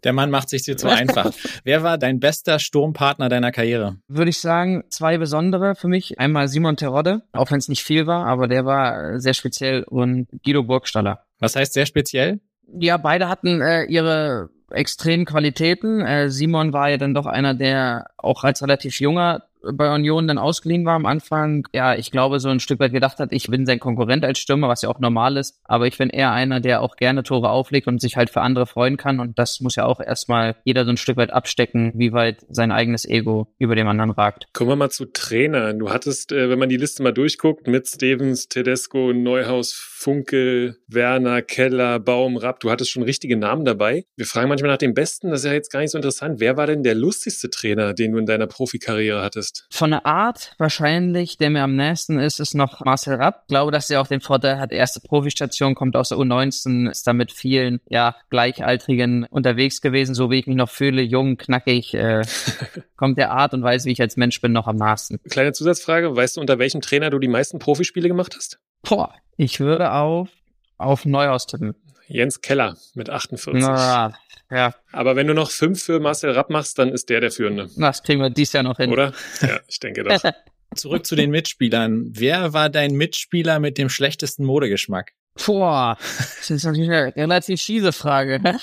[0.05, 1.31] Der Mann macht sich dir zu einfach.
[1.63, 3.97] Wer war dein bester Sturmpartner deiner Karriere?
[4.07, 6.19] Würde ich sagen, zwei besondere für mich.
[6.19, 10.27] Einmal Simon Terodde, auch wenn es nicht viel war, aber der war sehr speziell und
[10.43, 11.25] Guido Burgstaller.
[11.39, 12.39] Was heißt sehr speziell?
[12.79, 16.01] Ja, beide hatten äh, ihre extremen Qualitäten.
[16.01, 19.43] Äh, Simon war ja dann doch einer, der auch als relativ junger
[19.73, 23.19] bei Union dann ausgeliehen war am Anfang, ja, ich glaube, so ein Stück weit gedacht
[23.19, 25.59] hat, ich bin sein Konkurrent als Stürmer, was ja auch normal ist.
[25.63, 28.65] Aber ich bin eher einer, der auch gerne Tore auflegt und sich halt für andere
[28.65, 29.19] freuen kann.
[29.19, 32.71] Und das muss ja auch erstmal jeder so ein Stück weit abstecken, wie weit sein
[32.71, 34.47] eigenes Ego über dem anderen ragt.
[34.53, 35.79] Kommen wir mal zu Trainern.
[35.79, 41.41] Du hattest, äh, wenn man die Liste mal durchguckt, mit Stevens, Tedesco, Neuhaus, Funke, Werner,
[41.41, 44.05] Keller, Baum, Rapp, du hattest schon richtige Namen dabei.
[44.15, 46.39] Wir fragen manchmal nach dem Besten, das ist ja jetzt gar nicht so interessant.
[46.39, 49.54] Wer war denn der lustigste Trainer, den du in deiner Profikarriere hattest?
[49.69, 53.43] Von der Art wahrscheinlich, der mir am nächsten ist, ist noch Marcel Rapp.
[53.43, 57.07] Ich glaube, dass er auch den Vorteil hat, erste Profistation, kommt aus der U19, ist
[57.07, 61.93] da mit vielen, ja, Gleichaltrigen unterwegs gewesen, so wie ich mich noch fühle, jung, knackig,
[61.93, 62.23] äh,
[62.95, 65.19] kommt der Art und Weise, wie ich als Mensch bin, noch am nahesten.
[65.29, 68.59] Kleine Zusatzfrage, weißt du, unter welchem Trainer du die meisten Profispiele gemacht hast?
[68.83, 70.29] Boah, ich würde auf,
[70.77, 71.75] auf Neuhaus tippen.
[72.07, 73.61] Jens Keller mit 48.
[73.61, 74.13] Na,
[74.55, 77.69] ja, Aber wenn du noch fünf für Marcel Rapp machst, dann ist der der Führende.
[77.75, 78.91] das kriegen wir dies Jahr noch hin.
[78.91, 79.13] Oder?
[79.41, 80.21] Ja, ich denke doch.
[80.75, 82.11] Zurück zu den Mitspielern.
[82.11, 85.13] Wer war dein Mitspieler mit dem schlechtesten Modegeschmack?
[85.45, 88.41] Boah, das ist natürlich eine relativ schiese Frage.
[88.41, 88.59] ne?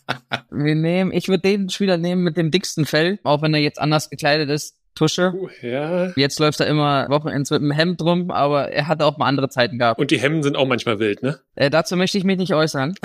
[0.50, 3.78] Wir nehmen, ich würde den Spieler nehmen mit dem dicksten Fell, auch wenn er jetzt
[3.78, 4.76] anders gekleidet ist.
[4.94, 5.34] Tusche.
[5.34, 6.12] Uh, ja.
[6.16, 9.50] Jetzt läuft er immer Wochenends mit einem Hemd rum, aber er hat auch mal andere
[9.50, 10.00] Zeiten gehabt.
[10.00, 11.38] Und die Hemden sind auch manchmal wild, ne?
[11.54, 12.94] Äh, dazu möchte ich mich nicht äußern.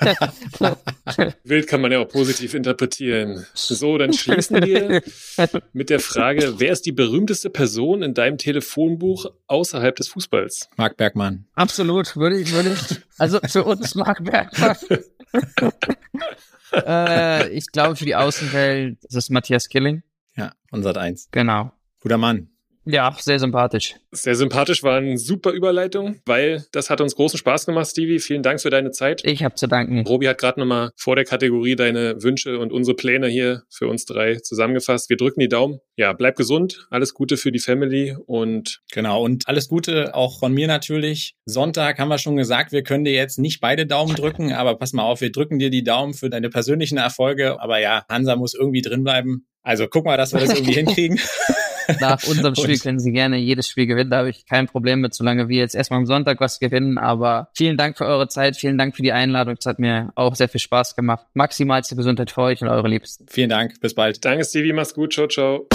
[1.44, 3.46] Wild kann man ja auch positiv interpretieren.
[3.54, 5.02] So, dann schließen wir
[5.72, 10.68] mit der Frage, wer ist die berühmteste Person in deinem Telefonbuch außerhalb des Fußballs?
[10.76, 11.46] Marc Bergmann.
[11.54, 12.98] Absolut, würde ich, würde ich.
[13.18, 14.76] Also für uns Marc Bergmann.
[16.72, 20.02] äh, ich glaube, für die Außenwelt ist es Matthias Killing.
[20.36, 21.28] Ja, Sat 1.
[21.30, 21.72] Genau.
[22.00, 22.50] Guter Mann.
[22.86, 23.96] Ja, sehr sympathisch.
[24.12, 28.20] Sehr sympathisch, war eine super Überleitung, weil das hat uns großen Spaß gemacht, Stevie.
[28.20, 29.22] Vielen Dank für deine Zeit.
[29.24, 30.06] Ich habe zu danken.
[30.06, 34.04] Robi hat gerade nochmal vor der Kategorie deine Wünsche und unsere Pläne hier für uns
[34.04, 35.10] drei zusammengefasst.
[35.10, 35.80] Wir drücken die Daumen.
[35.96, 36.86] Ja, bleib gesund.
[36.90, 39.22] Alles Gute für die Family und Genau.
[39.22, 41.34] Und alles Gute auch von mir natürlich.
[41.44, 44.92] Sonntag haben wir schon gesagt, wir können dir jetzt nicht beide Daumen drücken, aber pass
[44.92, 47.60] mal auf, wir drücken dir die Daumen für deine persönlichen Erfolge.
[47.60, 49.46] Aber ja, Hansa muss irgendwie drin bleiben.
[49.62, 51.18] Also guck mal, dass wir das irgendwie hinkriegen.
[52.00, 54.10] Nach unserem Spiel können Sie gerne jedes Spiel gewinnen.
[54.10, 56.98] Da habe ich kein Problem mit, solange wir jetzt erstmal am Sonntag was gewinnen.
[56.98, 58.56] Aber vielen Dank für eure Zeit.
[58.56, 59.56] Vielen Dank für die Einladung.
[59.58, 61.26] Es hat mir auch sehr viel Spaß gemacht.
[61.34, 63.26] Maximalste Gesundheit für euch und eure Liebsten.
[63.28, 63.80] Vielen Dank.
[63.80, 64.24] Bis bald.
[64.24, 64.72] danke, Stevie.
[64.72, 65.12] Mach's gut.
[65.12, 65.66] Ciao, ciao.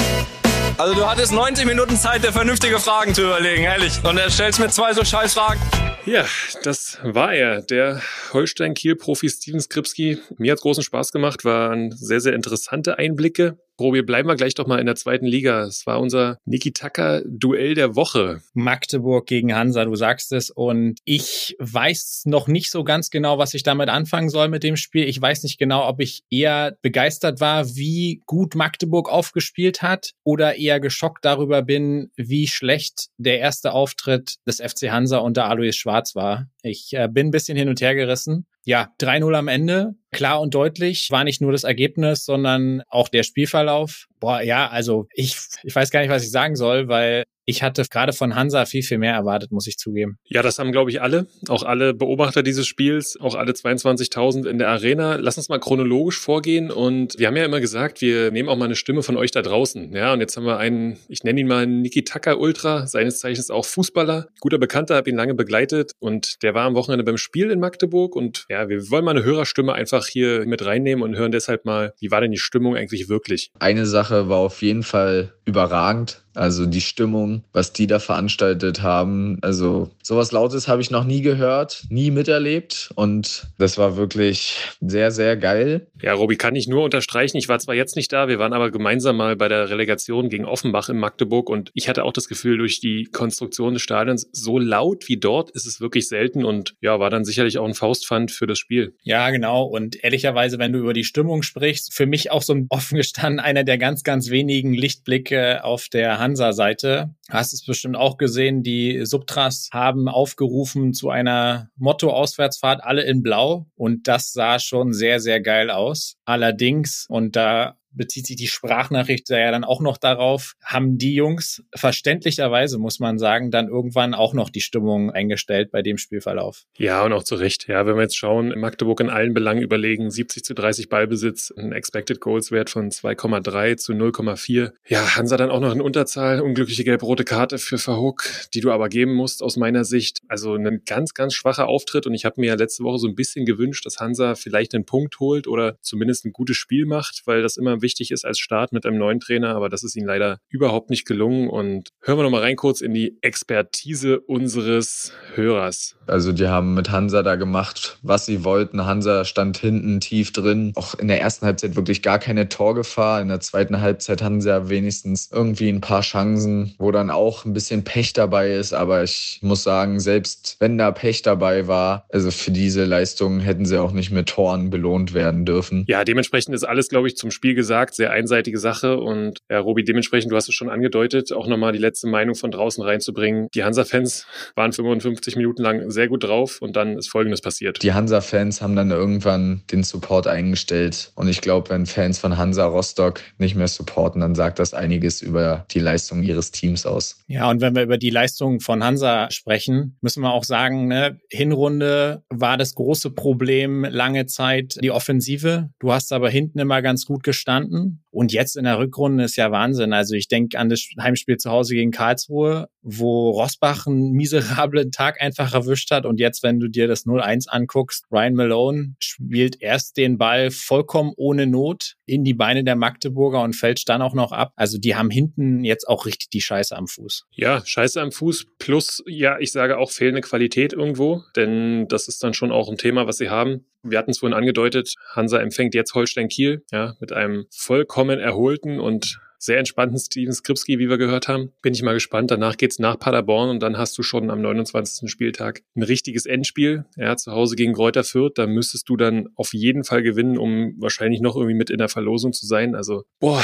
[0.78, 4.04] Also du hattest 90 Minuten Zeit, dir vernünftige Fragen zu überlegen, ehrlich.
[4.04, 5.60] Und er stellst mir zwei so scheiß Fragen.
[6.06, 6.26] Ja,
[6.64, 8.02] das war er, der
[8.34, 10.18] Holstein-Kiel-Profi Steven Skripski.
[10.38, 13.60] Mir hat großen Spaß gemacht, waren sehr, sehr interessante Einblicke.
[13.82, 15.64] Robi, bleiben wir gleich doch mal in der zweiten Liga.
[15.64, 18.42] Es war unser Niki Tucker Duell der Woche.
[18.54, 20.50] Magdeburg gegen Hansa, du sagst es.
[20.50, 24.78] Und ich weiß noch nicht so ganz genau, was ich damit anfangen soll mit dem
[24.78, 25.08] Spiel.
[25.08, 30.56] Ich weiß nicht genau, ob ich eher begeistert war, wie gut Magdeburg aufgespielt hat oder
[30.56, 36.16] eher geschockt darüber bin, wie schlecht der erste Auftritt des FC Hansa unter Alois Schwarz
[36.16, 36.48] war.
[36.62, 38.46] Ich äh, bin ein bisschen hin und her gerissen.
[38.64, 39.96] Ja, 3-0 am Ende.
[40.12, 44.08] Klar und deutlich war nicht nur das Ergebnis, sondern auch der Spielverlauf.
[44.20, 47.84] Boah, ja, also ich, ich weiß gar nicht, was ich sagen soll, weil ich hatte
[47.90, 50.18] gerade von Hansa viel, viel mehr erwartet, muss ich zugeben.
[50.26, 51.28] Ja, das haben, glaube ich, alle.
[51.48, 55.16] Auch alle Beobachter dieses Spiels, auch alle 22.000 in der Arena.
[55.16, 56.72] Lass uns mal chronologisch vorgehen.
[56.72, 59.42] Und wir haben ja immer gesagt, wir nehmen auch mal eine Stimme von euch da
[59.42, 59.94] draußen.
[59.94, 63.50] Ja, und jetzt haben wir einen, ich nenne ihn mal Niki Tucker Ultra, seines Zeichens
[63.50, 64.28] auch Fußballer.
[64.40, 65.94] Guter Bekannter, habe ihn lange begleitet.
[66.00, 68.16] Und der war am Wochenende beim Spiel in Magdeburg.
[68.16, 71.94] Und ja, wir wollen mal eine Hörerstimme einfach hier mit reinnehmen und hören deshalb mal,
[72.00, 73.52] wie war denn die Stimmung eigentlich wirklich?
[73.60, 76.24] Eine Sache war auf jeden Fall überragend.
[76.34, 79.38] Also die Stimmung, was die da veranstaltet haben.
[79.42, 82.92] Also sowas Lautes habe ich noch nie gehört, nie miterlebt.
[82.96, 85.88] Und das war wirklich sehr, sehr geil.
[86.02, 87.38] Ja, Robi, kann ich nur unterstreichen.
[87.38, 90.46] Ich war zwar jetzt nicht da, wir waren aber gemeinsam mal bei der Relegation gegen
[90.46, 91.50] Offenbach in Magdeburg.
[91.50, 95.52] Und ich hatte auch das Gefühl, durch die Konstruktion des Stadions, so laut wie dort
[95.52, 96.46] ist es wirklich selten.
[96.46, 98.96] Und ja, war dann sicherlich auch ein Faustpfand für das Spiel.
[99.04, 99.64] Ja, genau.
[99.64, 103.40] Und ehrlicherweise, wenn du über die Stimmung sprichst, für mich auch so ein offen gestanden
[103.40, 107.14] einer der ganz, ganz wenigen Lichtblicke auf der Hansa-Seite.
[107.30, 113.68] Hast es bestimmt auch gesehen, die Subtras haben aufgerufen zu einer Motto-Auswärtsfahrt, alle in Blau.
[113.76, 116.16] Und das sah schon sehr, sehr geil aus.
[116.26, 121.64] Allerdings, und da bezieht sich die Sprachnachricht ja dann auch noch darauf, haben die Jungs
[121.76, 126.64] verständlicherweise, muss man sagen, dann irgendwann auch noch die Stimmung eingestellt bei dem Spielverlauf.
[126.78, 127.68] Ja, und auch zu Recht.
[127.68, 131.72] Ja, wenn wir jetzt schauen, Magdeburg in allen Belangen überlegen, 70 zu 30 Ballbesitz, ein
[131.72, 134.72] Expected Goals Wert von 2,3 zu 0,4.
[134.88, 138.24] Ja, Hansa dann auch noch in Unterzahl, unglückliche gelb-rote Karte für Verhook,
[138.54, 140.22] die du aber geben musst aus meiner Sicht.
[140.28, 143.16] Also ein ganz, ganz schwacher Auftritt und ich habe mir ja letzte Woche so ein
[143.16, 147.42] bisschen gewünscht, dass Hansa vielleicht einen Punkt holt oder zumindest ein gutes Spiel macht, weil
[147.42, 150.40] das immer wichtig ist als Start mit einem neuen Trainer, aber das ist ihnen leider
[150.50, 151.50] überhaupt nicht gelungen.
[151.50, 155.96] Und hören wir noch mal rein kurz in die Expertise unseres Hörers.
[156.08, 158.86] Also die haben mit Hansa da gemacht, was sie wollten.
[158.86, 160.74] Hansa stand hinten tief drin.
[160.76, 163.22] Auch in der ersten Halbzeit wirklich gar keine Torgefahr.
[163.22, 167.46] In der zweiten Halbzeit hatten sie ja wenigstens irgendwie ein paar Chancen, wo dann auch
[167.46, 168.74] ein bisschen Pech dabei ist.
[168.74, 173.66] Aber ich muss sagen, selbst wenn da Pech dabei war, also für diese Leistung hätten
[173.66, 175.86] sie auch nicht mit Toren belohnt werden dürfen.
[175.88, 179.00] Ja, dementsprechend ist alles, glaube ich, zum Spiel gesagt gesagt, sehr einseitige Sache.
[179.00, 182.52] Und ja, Robi, dementsprechend, du hast es schon angedeutet, auch nochmal die letzte Meinung von
[182.52, 183.48] draußen reinzubringen.
[183.56, 187.82] Die Hansa-Fans waren 55 Minuten lang sehr gut drauf und dann ist Folgendes passiert.
[187.82, 191.14] Die Hansa-Fans haben dann irgendwann den Support eingestellt.
[191.16, 195.22] Und ich glaube, wenn Fans von Hansa Rostock nicht mehr supporten, dann sagt das einiges
[195.22, 197.24] über die Leistung ihres Teams aus.
[197.28, 201.22] Ja, und wenn wir über die Leistung von Hansa sprechen, müssen wir auch sagen, ne,
[201.30, 205.70] Hinrunde war das große Problem lange Zeit die Offensive.
[205.80, 208.04] Du hast aber hinten immer ganz gut gestanden gestanden.
[208.12, 209.94] Und jetzt in der Rückrunde ist ja Wahnsinn.
[209.94, 215.22] Also ich denke an das Heimspiel zu Hause gegen Karlsruhe, wo Rosbach einen miserablen Tag
[215.22, 216.06] einfach erwischt hat.
[216.06, 221.14] Und jetzt, wenn du dir das 0-1 anguckst, Ryan Malone spielt erst den Ball vollkommen
[221.16, 224.52] ohne Not in die Beine der Magdeburger und fällt dann auch noch ab.
[224.56, 227.28] Also die haben hinten jetzt auch richtig die Scheiße am Fuß.
[227.32, 232.24] Ja, Scheiße am Fuß plus, ja, ich sage auch fehlende Qualität irgendwo, denn das ist
[232.24, 233.66] dann schon auch ein Thema, was sie haben.
[233.84, 238.80] Wir hatten es vorhin angedeutet, Hansa empfängt jetzt Holstein Kiel, ja, mit einem vollkommen erholten
[238.80, 241.52] und sehr entspannten Steven Skripski, wie wir gehört haben.
[241.64, 242.30] Bin ich mal gespannt.
[242.30, 245.10] Danach geht's nach Paderborn und dann hast du schon am 29.
[245.10, 246.86] Spieltag ein richtiges Endspiel.
[246.96, 248.34] Ja, zu Hause gegen Kräuter Fürth.
[248.36, 251.90] Da müsstest du dann auf jeden Fall gewinnen, um wahrscheinlich noch irgendwie mit in der
[251.90, 252.76] Verlosung zu sein.
[252.76, 253.44] Also, boah,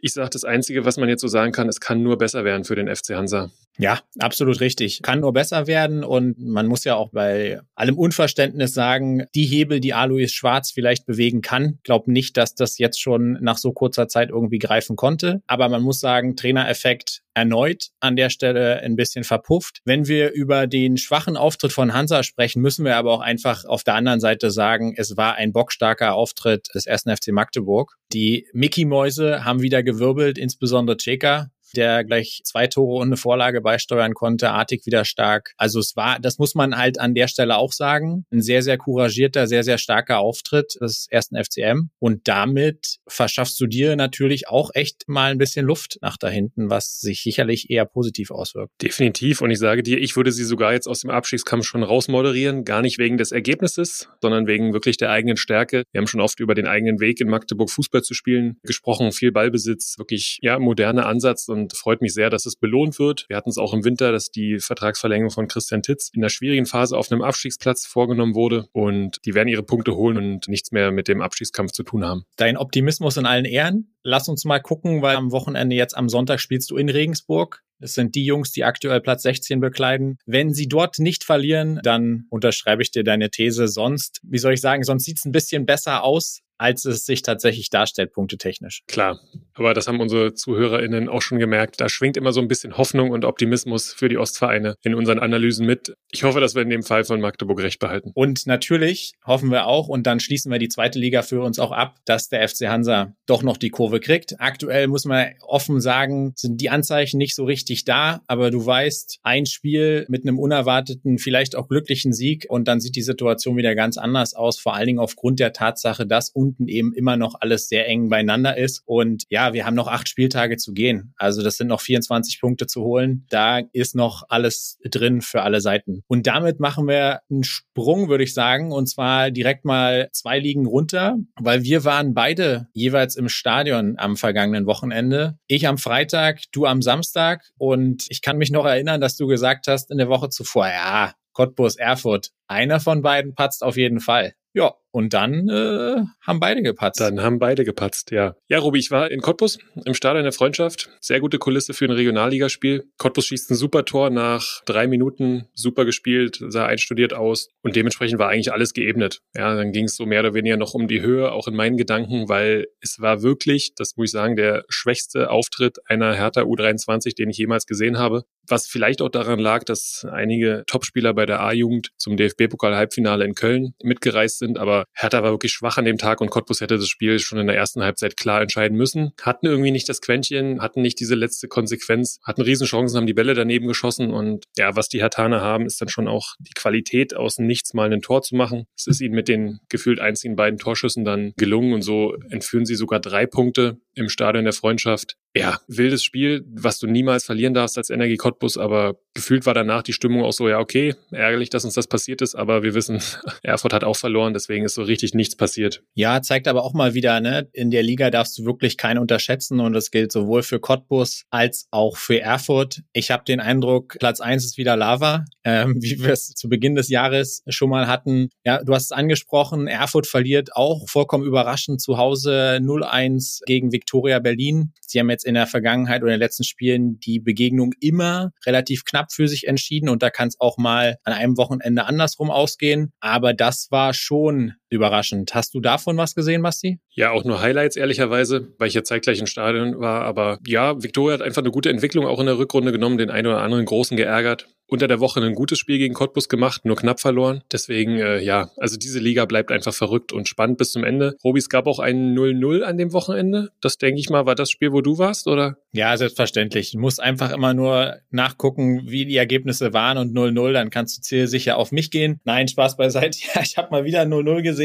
[0.00, 2.64] ich sage, das Einzige, was man jetzt so sagen kann, es kann nur besser werden
[2.64, 3.50] für den FC Hansa.
[3.76, 5.02] Ja, absolut richtig.
[5.02, 9.80] Kann nur besser werden und man muss ja auch bei allem Unverständnis sagen, die Hebel,
[9.80, 14.06] die Alois Schwarz vielleicht bewegen kann, glaub nicht, dass das jetzt schon nach so kurzer
[14.06, 15.42] Zeit irgendwie greifen konnte.
[15.48, 19.80] Aber man muss sagen, Trainereffekt erneut an der Stelle ein bisschen verpufft.
[19.84, 23.84] Wenn wir über den schwachen Auftritt von Hansa sprechen, müssen wir aber auch einfach auf
[23.84, 27.96] der anderen Seite sagen, es war ein bockstarker Auftritt des ersten FC Magdeburg.
[28.12, 34.14] Die Mickey-Mäuse haben wieder gewirbelt, insbesondere Cheka der gleich zwei Tore und eine Vorlage beisteuern
[34.14, 34.50] konnte.
[34.50, 35.52] Artig wieder stark.
[35.56, 38.78] Also es war, das muss man halt an der Stelle auch sagen, ein sehr, sehr
[38.78, 41.90] couragierter, sehr, sehr starker Auftritt des ersten FCM.
[41.98, 46.70] Und damit verschaffst du dir natürlich auch echt mal ein bisschen Luft nach da hinten,
[46.70, 48.72] was sich sicherlich eher positiv auswirkt.
[48.82, 49.40] Definitiv.
[49.40, 52.64] Und ich sage dir, ich würde sie sogar jetzt aus dem Abstiegskampf schon rausmoderieren.
[52.64, 55.84] Gar nicht wegen des Ergebnisses, sondern wegen wirklich der eigenen Stärke.
[55.92, 59.12] Wir haben schon oft über den eigenen Weg in Magdeburg Fußball zu spielen gesprochen.
[59.12, 63.26] Viel Ballbesitz, wirklich, ja, moderner Ansatz und freut mich sehr, dass es belohnt wird.
[63.28, 66.66] Wir hatten es auch im Winter, dass die Vertragsverlängerung von Christian Titz in der schwierigen
[66.66, 70.90] Phase auf einem Abstiegsplatz vorgenommen wurde und die werden ihre Punkte holen und nichts mehr
[70.90, 72.24] mit dem Abstiegskampf zu tun haben.
[72.36, 73.94] Dein Optimismus in allen Ehren.
[74.02, 77.62] Lass uns mal gucken, weil am Wochenende jetzt am Sonntag spielst du in Regensburg.
[77.84, 80.16] Es sind die Jungs, die aktuell Platz 16 bekleiden.
[80.24, 83.68] Wenn sie dort nicht verlieren, dann unterschreibe ich dir deine These.
[83.68, 87.22] Sonst, wie soll ich sagen, sonst sieht es ein bisschen besser aus als es sich
[87.22, 88.82] tatsächlich darstellt, punktetechnisch.
[88.86, 89.20] Klar,
[89.54, 91.80] aber das haben unsere ZuhörerInnen auch schon gemerkt.
[91.80, 95.66] Da schwingt immer so ein bisschen Hoffnung und Optimismus für die Ostvereine in unseren Analysen
[95.66, 95.94] mit.
[96.10, 98.12] Ich hoffe, dass wir in dem Fall von Magdeburg recht behalten.
[98.14, 101.72] Und natürlich hoffen wir auch, und dann schließen wir die zweite Liga für uns auch
[101.72, 104.40] ab, dass der FC Hansa doch noch die Kurve kriegt.
[104.40, 109.18] Aktuell muss man offen sagen, sind die Anzeichen nicht so richtig da, aber du weißt,
[109.24, 113.74] ein Spiel mit einem unerwarteten, vielleicht auch glücklichen Sieg und dann sieht die Situation wieder
[113.74, 117.68] ganz anders aus, vor allen Dingen aufgrund der Tatsache, dass unten eben immer noch alles
[117.68, 118.82] sehr eng beieinander ist.
[118.84, 121.14] Und ja, wir haben noch acht Spieltage zu gehen.
[121.16, 123.26] Also das sind noch 24 Punkte zu holen.
[123.30, 126.02] Da ist noch alles drin für alle Seiten.
[126.06, 130.66] Und damit machen wir einen Sprung, würde ich sagen, und zwar direkt mal zwei Ligen
[130.66, 135.38] runter, weil wir waren beide jeweils im Stadion am vergangenen Wochenende.
[135.46, 137.44] Ich am Freitag, du am Samstag.
[137.58, 141.12] Und ich kann mich noch erinnern, dass du gesagt hast in der Woche zuvor, ja,
[141.32, 144.34] Cottbus, Erfurt, einer von beiden patzt auf jeden Fall.
[144.54, 147.00] Ja, und dann äh, haben beide gepatzt.
[147.00, 148.36] Dann haben beide gepatzt, ja.
[148.46, 150.88] Ja, Robi, ich war in Cottbus im Stadion der Freundschaft.
[151.00, 152.84] Sehr gute Kulisse für ein Regionalligaspiel.
[152.96, 158.20] Cottbus schießt ein super Tor nach drei Minuten, super gespielt, sah einstudiert aus und dementsprechend
[158.20, 159.20] war eigentlich alles geebnet.
[159.34, 161.76] Ja, dann ging es so mehr oder weniger noch um die Höhe, auch in meinen
[161.76, 167.16] Gedanken, weil es war wirklich, das muss ich sagen, der schwächste Auftritt einer Hertha U23,
[167.16, 168.22] den ich jemals gesehen habe.
[168.46, 173.74] Was vielleicht auch daran lag, dass einige Topspieler bei der A-Jugend zum DFB-Pokal-Halbfinale in Köln
[173.82, 177.18] mitgereist sind, aber Hertha war wirklich schwach an dem Tag und Cottbus hätte das Spiel
[177.18, 179.12] schon in der ersten Halbzeit klar entscheiden müssen.
[179.22, 183.34] Hatten irgendwie nicht das Quäntchen, hatten nicht diese letzte Konsequenz, hatten Riesenchancen, haben die Bälle
[183.34, 187.38] daneben geschossen und ja, was die Hertaner haben, ist dann schon auch die Qualität, aus
[187.38, 188.66] nichts mal ein Tor zu machen.
[188.76, 192.74] Es ist ihnen mit den gefühlt einzigen beiden Torschüssen dann gelungen und so entführen sie
[192.74, 195.16] sogar drei Punkte im Stadion der Freundschaft.
[195.36, 199.82] Ja, wildes Spiel, was du niemals verlieren darfst als Energie Cottbus, aber gefühlt war danach
[199.82, 203.00] die Stimmung auch so, ja, okay, ärgerlich, dass uns das passiert ist, aber wir wissen,
[203.42, 205.82] Erfurt hat auch verloren, deswegen ist so richtig nichts passiert.
[205.94, 209.58] Ja, zeigt aber auch mal wieder, ne, in der Liga darfst du wirklich keinen unterschätzen
[209.58, 212.82] und das gilt sowohl für Cottbus als auch für Erfurt.
[212.92, 216.76] Ich habe den Eindruck, Platz eins ist wieder Lava, ähm, wie wir es zu Beginn
[216.76, 218.28] des Jahres schon mal hatten.
[218.44, 224.20] Ja, du hast es angesprochen, Erfurt verliert auch vollkommen überraschend zu Hause 0-1 gegen Viktoria
[224.20, 224.72] Berlin.
[224.86, 228.84] Sie haben jetzt in der Vergangenheit oder in den letzten Spielen die Begegnung immer relativ
[228.84, 232.92] knapp für sich entschieden und da kann es auch mal an einem Wochenende andersrum ausgehen.
[233.00, 235.34] Aber das war schon überraschend.
[235.34, 236.78] Hast du davon was gesehen, Basti?
[236.90, 240.02] Ja, auch nur Highlights, ehrlicherweise, weil ich ja zeitgleich im Stadion war.
[240.02, 243.28] Aber ja, Viktoria hat einfach eine gute Entwicklung auch in der Rückrunde genommen, den einen
[243.28, 244.48] oder anderen Großen geärgert.
[244.66, 247.42] Unter der Woche ein gutes Spiel gegen Cottbus gemacht, nur knapp verloren.
[247.52, 251.16] Deswegen, äh, ja, also diese Liga bleibt einfach verrückt und spannend bis zum Ende.
[251.22, 253.50] Robi, es gab auch ein 0-0 an dem Wochenende.
[253.60, 255.58] Das denke ich mal, war das Spiel, wo du warst, oder?
[255.72, 256.72] Ja, selbstverständlich.
[256.72, 261.02] Du musst einfach immer nur nachgucken, wie die Ergebnisse waren und 0-0, dann kannst du
[261.02, 262.20] zielsicher auf mich gehen.
[262.24, 263.18] Nein, Spaß beiseite.
[263.34, 264.63] Ja, ich habe mal wieder 0-0 gesehen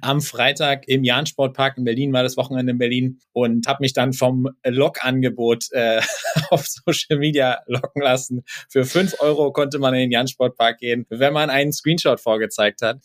[0.00, 4.12] am Freitag im Jahn-Sportpark in Berlin, war das Wochenende in Berlin und habe mich dann
[4.12, 6.00] vom Log-Angebot äh,
[6.50, 8.42] auf Social Media locken lassen.
[8.68, 12.98] Für fünf Euro konnte man in den Jan-Sportpark gehen, wenn man einen Screenshot vorgezeigt hat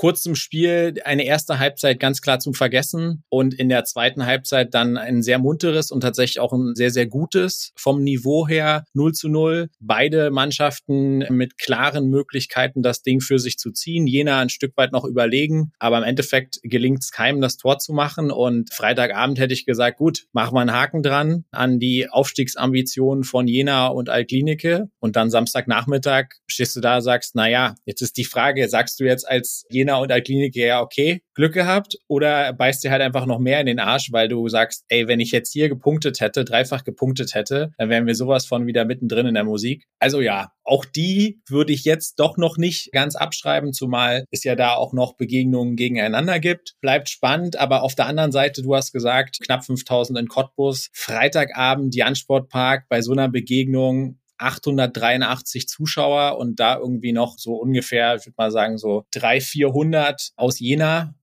[0.00, 4.72] kurz zum Spiel eine erste Halbzeit ganz klar zum Vergessen und in der zweiten Halbzeit
[4.72, 9.12] dann ein sehr munteres und tatsächlich auch ein sehr, sehr gutes vom Niveau her 0
[9.12, 9.68] zu 0.
[9.78, 14.06] Beide Mannschaften mit klaren Möglichkeiten, das Ding für sich zu ziehen.
[14.06, 17.92] Jena ein Stück weit noch überlegen, aber im Endeffekt gelingt es keinem, das Tor zu
[17.92, 23.22] machen und Freitagabend hätte ich gesagt, gut, machen wir einen Haken dran an die Aufstiegsambitionen
[23.22, 28.16] von Jena und Altklinike und dann Samstagnachmittag stehst du da, sagst, na ja, jetzt ist
[28.16, 32.52] die Frage, sagst du jetzt als Jena Jena und Altklinike, ja, okay, Glück gehabt oder
[32.52, 35.32] beißt dir halt einfach noch mehr in den Arsch, weil du sagst, ey, wenn ich
[35.32, 39.34] jetzt hier gepunktet hätte, dreifach gepunktet hätte, dann wären wir sowas von wieder mittendrin in
[39.34, 39.86] der Musik.
[39.98, 44.54] Also ja, auch die würde ich jetzt doch noch nicht ganz abschreiben, zumal es ja
[44.54, 46.74] da auch noch Begegnungen gegeneinander gibt.
[46.80, 51.96] Bleibt spannend, aber auf der anderen Seite, du hast gesagt, knapp 5000 in Cottbus, Freitagabend,
[51.96, 58.26] Jan Sportpark, bei so einer Begegnung 883 Zuschauer und da irgendwie noch so ungefähr, ich
[58.26, 61.14] würde mal sagen, so 300, 400 aus Jena.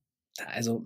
[0.46, 0.84] Also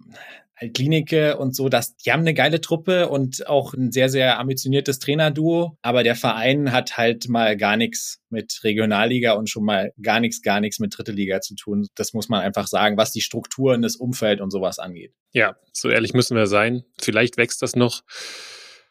[0.70, 4.98] Klinike und so, dass die haben eine geile Truppe und auch ein sehr, sehr ambitioniertes
[4.98, 5.76] Trainerduo.
[5.82, 10.42] Aber der Verein hat halt mal gar nichts mit Regionalliga und schon mal gar nichts,
[10.42, 11.88] gar nichts mit Dritte Liga zu tun.
[11.94, 15.12] Das muss man einfach sagen, was die Strukturen, das Umfeld und sowas angeht.
[15.32, 16.84] Ja, so ehrlich müssen wir sein.
[17.00, 18.02] Vielleicht wächst das noch.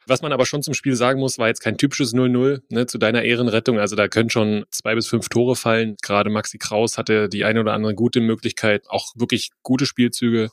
[0.07, 2.97] Was man aber schon zum Spiel sagen muss, war jetzt kein typisches 0-0 ne, zu
[2.97, 3.79] deiner Ehrenrettung.
[3.79, 5.95] Also da können schon zwei bis fünf Tore fallen.
[6.01, 10.49] Gerade Maxi Kraus hatte die eine oder andere gute Möglichkeit, auch wirklich gute Spielzüge.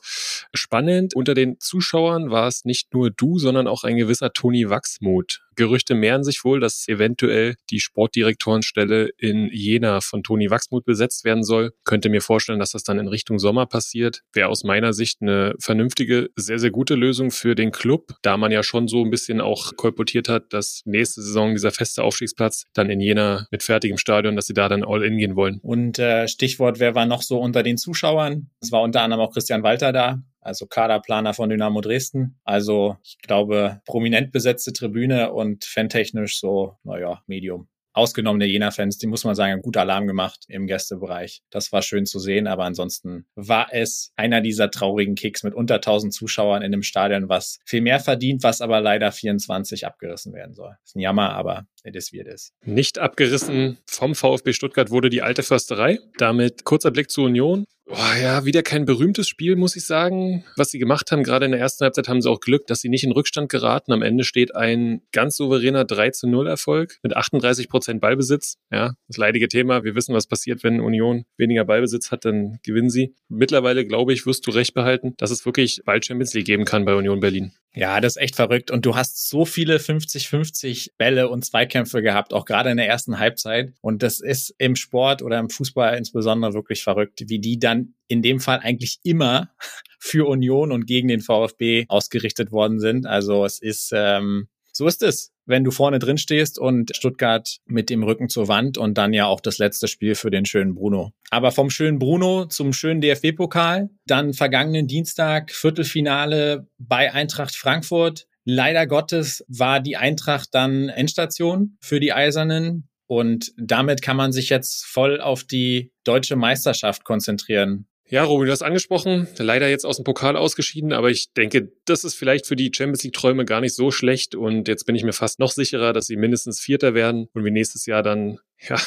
[0.53, 1.15] Spannend.
[1.15, 5.41] Unter den Zuschauern war es nicht nur du, sondern auch ein gewisser Toni Wachsmuth.
[5.59, 11.43] Gerüchte mehren sich wohl, dass eventuell die Sportdirektorenstelle in Jena von Toni Wachsmuth besetzt werden
[11.43, 11.73] soll.
[11.83, 14.21] Könnte mir vorstellen, dass das dann in Richtung Sommer passiert.
[14.31, 18.53] Wäre aus meiner Sicht eine vernünftige, sehr, sehr gute Lösung für den Club, da man
[18.53, 22.89] ja schon so ein bisschen auch kolportiert hat, dass nächste Saison dieser feste Aufstiegsplatz dann
[22.89, 25.59] in Jena mit fertigem Stadion, dass sie da dann all in gehen wollen.
[25.61, 28.49] Und äh, Stichwort, wer war noch so unter den Zuschauern?
[28.61, 32.39] Es war unter anderem auch Christian Walter da, also Kaderplaner von Dynamo Dresden.
[32.43, 39.07] Also ich glaube, prominent besetzte Tribüne und fantechnisch so, naja, Medium ausgenommen der Jena-Fans, die
[39.07, 41.41] muss man sagen, gut Alarm gemacht im Gästebereich.
[41.49, 45.75] Das war schön zu sehen, aber ansonsten war es einer dieser traurigen Kicks mit unter
[45.75, 50.53] 1000 Zuschauern in einem Stadion, was viel mehr verdient, was aber leider 24 abgerissen werden
[50.53, 50.69] soll.
[50.69, 52.53] Das ist ein Jammer, aber wie it is.
[52.63, 55.99] Nicht abgerissen vom VfB Stuttgart wurde die alte Försterei.
[56.17, 57.65] Damit kurzer Blick zur Union.
[57.91, 60.43] Oh ja, wieder kein berühmtes Spiel, muss ich sagen.
[60.55, 62.89] Was sie gemacht haben, gerade in der ersten Halbzeit haben sie auch Glück, dass sie
[62.89, 63.91] nicht in Rückstand geraten.
[63.91, 68.57] Am Ende steht ein ganz souveräner 3 zu 0 Erfolg mit 38 Prozent Ballbesitz.
[68.71, 69.83] Ja, das leidige Thema.
[69.83, 73.15] Wir wissen, was passiert, wenn Union weniger Ballbesitz hat, dann gewinnen sie.
[73.27, 76.85] Mittlerweile, glaube ich, wirst du recht behalten, dass es wirklich bald Champions League geben kann
[76.85, 77.53] bei Union Berlin.
[77.75, 78.71] Ja, das ist echt verrückt.
[78.71, 83.19] Und du hast so viele 50-50 Bälle und Zweikämpfe gehabt, auch gerade in der ersten
[83.19, 83.73] Halbzeit.
[83.81, 88.23] Und das ist im Sport oder im Fußball insbesondere wirklich verrückt, wie die dann in
[88.23, 89.51] dem Fall eigentlich immer
[89.99, 93.05] für Union und gegen den VfB ausgerichtet worden sind.
[93.05, 97.89] Also es ist, ähm, so ist es wenn du vorne drin stehst und Stuttgart mit
[97.89, 101.11] dem Rücken zur Wand und dann ja auch das letzte Spiel für den schönen Bruno.
[101.31, 108.27] Aber vom schönen Bruno zum schönen DFB-Pokal, dann vergangenen Dienstag Viertelfinale bei Eintracht Frankfurt.
[108.45, 112.87] Leider Gottes war die Eintracht dann Endstation für die Eisernen.
[113.07, 117.87] Und damit kann man sich jetzt voll auf die deutsche Meisterschaft konzentrieren.
[118.11, 122.03] Ja, Robin, du hast angesprochen, leider jetzt aus dem Pokal ausgeschieden, aber ich denke, das
[122.03, 124.33] ist vielleicht für die Champions League-Träume gar nicht so schlecht.
[124.33, 127.51] Und jetzt bin ich mir fast noch sicherer, dass sie mindestens Vierter werden und wir
[127.51, 128.77] nächstes Jahr dann, ja,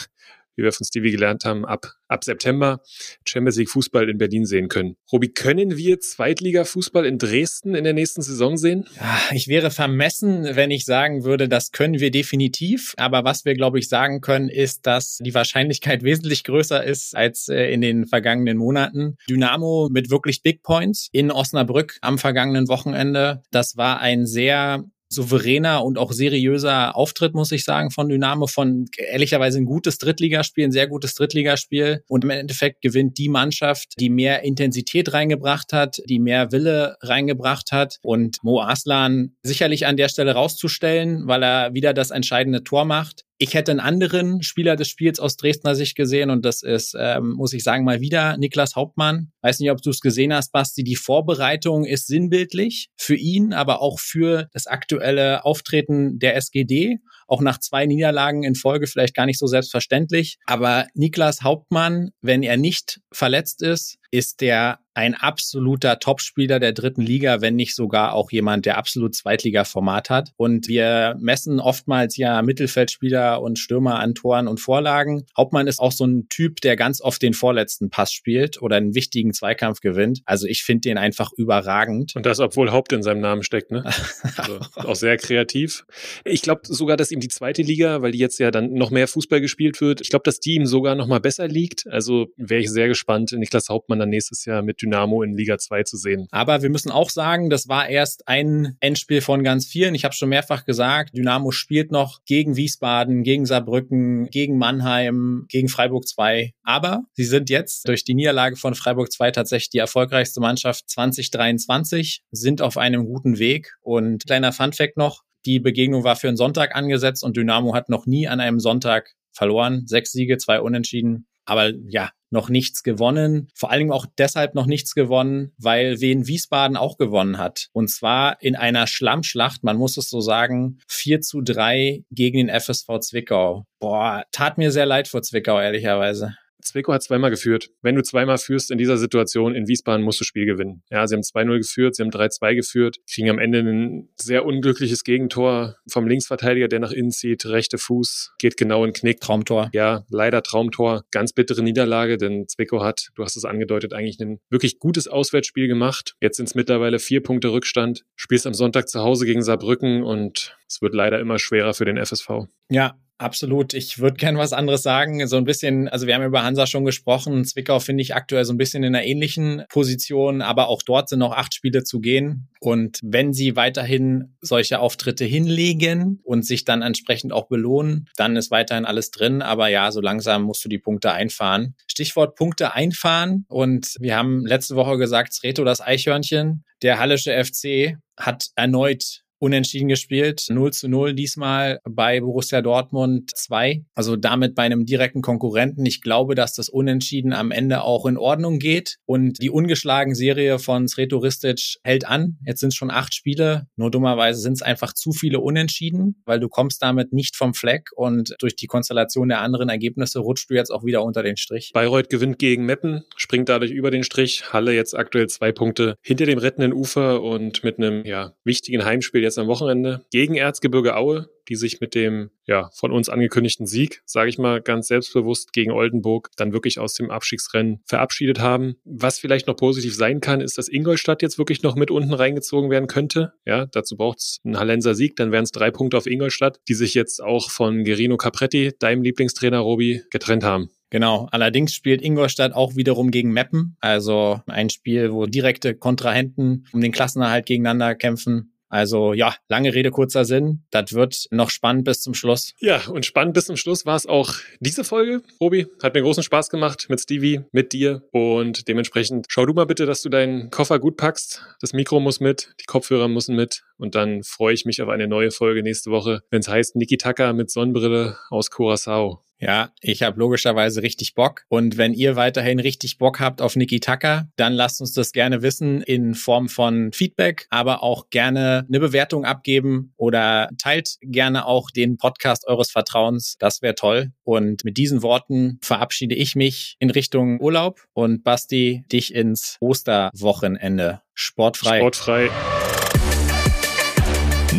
[0.62, 2.80] wie wir von Stevie gelernt haben, ab, ab September
[3.26, 4.96] Champions League Fußball in Berlin sehen können.
[5.12, 8.86] Robi, können wir Zweitliga-Fußball in Dresden in der nächsten Saison sehen?
[9.32, 12.94] Ich wäre vermessen, wenn ich sagen würde, das können wir definitiv.
[12.96, 17.48] Aber was wir, glaube ich, sagen können, ist, dass die Wahrscheinlichkeit wesentlich größer ist als
[17.48, 19.16] äh, in den vergangenen Monaten.
[19.28, 23.42] Dynamo mit wirklich Big Points in Osnabrück am vergangenen Wochenende.
[23.50, 28.86] Das war ein sehr souveräner und auch seriöser Auftritt, muss ich sagen, von Dynamo, von
[28.96, 32.02] ehrlicherweise ein gutes Drittligaspiel, ein sehr gutes Drittligaspiel.
[32.08, 37.72] Und im Endeffekt gewinnt die Mannschaft, die mehr Intensität reingebracht hat, die mehr Wille reingebracht
[37.72, 37.98] hat.
[38.02, 43.24] Und Mo Aslan sicherlich an der Stelle rauszustellen, weil er wieder das entscheidende Tor macht.
[43.42, 47.32] Ich hätte einen anderen Spieler des Spiels aus Dresdner Sicht gesehen und das ist, ähm,
[47.32, 49.32] muss ich sagen, mal wieder Niklas Hauptmann.
[49.40, 50.84] Weiß nicht, ob du es gesehen hast, Basti.
[50.84, 56.98] Die Vorbereitung ist sinnbildlich für ihn, aber auch für das aktuelle Auftreten der SGD.
[57.26, 60.38] Auch nach zwei Niederlagen in Folge vielleicht gar nicht so selbstverständlich.
[60.46, 67.02] Aber Niklas Hauptmann, wenn er nicht verletzt ist, ist der ein absoluter Topspieler der dritten
[67.02, 70.30] Liga, wenn nicht sogar auch jemand, der absolut Zweitliga-Format hat.
[70.36, 75.24] Und wir messen oftmals ja Mittelfeldspieler und Stürmer an Toren und Vorlagen.
[75.36, 78.94] Hauptmann ist auch so ein Typ, der ganz oft den vorletzten Pass spielt oder einen
[78.94, 80.20] wichtigen Zweikampf gewinnt.
[80.24, 82.14] Also ich finde den einfach überragend.
[82.14, 83.84] Und das, obwohl Haupt in seinem Namen steckt, ne?
[84.36, 85.84] Also auch sehr kreativ.
[86.24, 89.06] Ich glaube sogar, dass ihm die zweite Liga, weil die jetzt ja dann noch mehr
[89.06, 91.86] Fußball gespielt wird, ich glaube, dass die ihm sogar noch mal besser liegt.
[91.86, 95.82] Also wäre ich sehr gespannt, Niklas Hauptmann dann nächstes Jahr mit Dynamo in Liga 2
[95.84, 96.26] zu sehen.
[96.30, 99.94] Aber wir müssen auch sagen, das war erst ein Endspiel von ganz vielen.
[99.94, 105.68] Ich habe schon mehrfach gesagt, Dynamo spielt noch gegen Wiesbaden, gegen Saarbrücken, gegen Mannheim, gegen
[105.68, 106.52] Freiburg 2.
[106.62, 112.22] Aber sie sind jetzt durch die Niederlage von Freiburg 2 tatsächlich die erfolgreichste Mannschaft 2023,
[112.30, 113.74] sind auf einem guten Weg.
[113.80, 118.06] Und kleiner Funfact noch, die Begegnung war für einen Sonntag angesetzt und Dynamo hat noch
[118.06, 119.86] nie an einem Sonntag verloren.
[119.86, 121.26] Sechs Siege, zwei Unentschieden.
[121.44, 123.48] Aber ja, noch nichts gewonnen.
[123.54, 127.68] Vor allem auch deshalb noch nichts gewonnen, weil Wien Wiesbaden auch gewonnen hat.
[127.72, 132.60] Und zwar in einer Schlammschlacht, man muss es so sagen, 4 zu 3 gegen den
[132.60, 133.64] FSV Zwickau.
[133.78, 136.34] Boah, tat mir sehr leid vor Zwickau, ehrlicherweise.
[136.62, 137.70] Zwickau hat zweimal geführt.
[137.82, 140.82] Wenn du zweimal führst in dieser Situation in Wiesbaden, musst du Spiel gewinnen.
[140.90, 145.04] Ja, sie haben 2-0 geführt, sie haben 3-2 geführt, kriegen am Ende ein sehr unglückliches
[145.04, 149.20] Gegentor vom Linksverteidiger, der nach innen zieht, rechte Fuß, geht genau in Knick.
[149.20, 149.70] Traumtor.
[149.72, 151.04] Ja, leider Traumtor.
[151.10, 155.68] Ganz bittere Niederlage, denn Zwickau hat, du hast es angedeutet, eigentlich ein wirklich gutes Auswärtsspiel
[155.68, 156.14] gemacht.
[156.20, 158.04] Jetzt sind es mittlerweile vier Punkte Rückstand.
[158.16, 162.02] Spielst am Sonntag zu Hause gegen Saarbrücken und es wird leider immer schwerer für den
[162.02, 162.46] FSV.
[162.72, 163.72] Ja, Absolut.
[163.72, 165.24] Ich würde gern was anderes sagen.
[165.28, 167.44] So ein bisschen, also wir haben über Hansa schon gesprochen.
[167.44, 171.20] Zwickau finde ich aktuell so ein bisschen in einer ähnlichen Position, aber auch dort sind
[171.20, 172.48] noch acht Spiele zu gehen.
[172.58, 178.50] Und wenn sie weiterhin solche Auftritte hinlegen und sich dann entsprechend auch belohnen, dann ist
[178.50, 179.40] weiterhin alles drin.
[179.40, 181.76] Aber ja, so langsam musst du die Punkte einfahren.
[181.86, 183.44] Stichwort Punkte einfahren.
[183.48, 186.64] Und wir haben letzte Woche gesagt, Sreto das Eichhörnchen.
[186.82, 190.46] Der Hallische FC hat erneut unentschieden gespielt.
[190.48, 193.84] 0 zu 0 diesmal bei Borussia Dortmund 2.
[193.94, 195.84] Also damit bei einem direkten Konkurrenten.
[195.84, 198.98] Ich glaube, dass das Unentschieden am Ende auch in Ordnung geht.
[199.04, 202.38] Und die ungeschlagen Serie von Sretoristic hält an.
[202.46, 203.66] Jetzt sind es schon acht Spiele.
[203.74, 207.90] Nur dummerweise sind es einfach zu viele Unentschieden, weil du kommst damit nicht vom Fleck
[207.96, 211.72] und durch die Konstellation der anderen Ergebnisse rutscht du jetzt auch wieder unter den Strich.
[211.74, 214.52] Bayreuth gewinnt gegen Meppen, springt dadurch über den Strich.
[214.52, 219.22] Halle jetzt aktuell zwei Punkte hinter dem rettenden Ufer und mit einem ja, wichtigen Heimspiel
[219.22, 223.66] jetzt jetzt am Wochenende gegen Erzgebirge Aue, die sich mit dem ja von uns angekündigten
[223.66, 228.76] Sieg, sage ich mal ganz selbstbewusst gegen Oldenburg dann wirklich aus dem Abstiegsrennen verabschiedet haben.
[228.84, 232.70] Was vielleicht noch positiv sein kann, ist, dass Ingolstadt jetzt wirklich noch mit unten reingezogen
[232.70, 233.32] werden könnte.
[233.46, 236.74] Ja, dazu braucht es einen Hallenser Sieg, dann wären es drei Punkte auf Ingolstadt, die
[236.74, 240.68] sich jetzt auch von Gerino Capretti, deinem Lieblingstrainer Robi, getrennt haben.
[240.92, 241.26] Genau.
[241.30, 243.78] Allerdings spielt Ingolstadt auch wiederum gegen Meppen.
[243.80, 248.51] Also ein Spiel, wo direkte Kontrahenten um den Klassenerhalt gegeneinander kämpfen.
[248.72, 250.62] Also ja, lange Rede, kurzer Sinn.
[250.70, 252.54] Das wird noch spannend bis zum Schluss.
[252.58, 255.20] Ja, und spannend bis zum Schluss war es auch diese Folge.
[255.42, 258.02] Robi, hat mir großen Spaß gemacht mit Stevie, mit dir.
[258.12, 261.42] Und dementsprechend schau du mal bitte, dass du deinen Koffer gut packst.
[261.60, 263.62] Das Mikro muss mit, die Kopfhörer müssen mit.
[263.76, 266.96] Und dann freue ich mich auf eine neue Folge nächste Woche, wenn es heißt Niki
[266.96, 269.22] Taka mit Sonnenbrille aus Curacao.
[269.42, 271.44] Ja, ich habe logischerweise richtig Bock.
[271.48, 275.42] Und wenn ihr weiterhin richtig Bock habt auf Niki Tucker, dann lasst uns das gerne
[275.42, 281.70] wissen in Form von Feedback, aber auch gerne eine Bewertung abgeben oder teilt gerne auch
[281.70, 283.34] den Podcast eures Vertrauens.
[283.40, 284.12] Das wäre toll.
[284.22, 291.00] Und mit diesen Worten verabschiede ich mich in Richtung Urlaub und Basti dich ins Osterwochenende.
[291.14, 291.78] Sportfrei.
[291.78, 292.30] Sportfrei.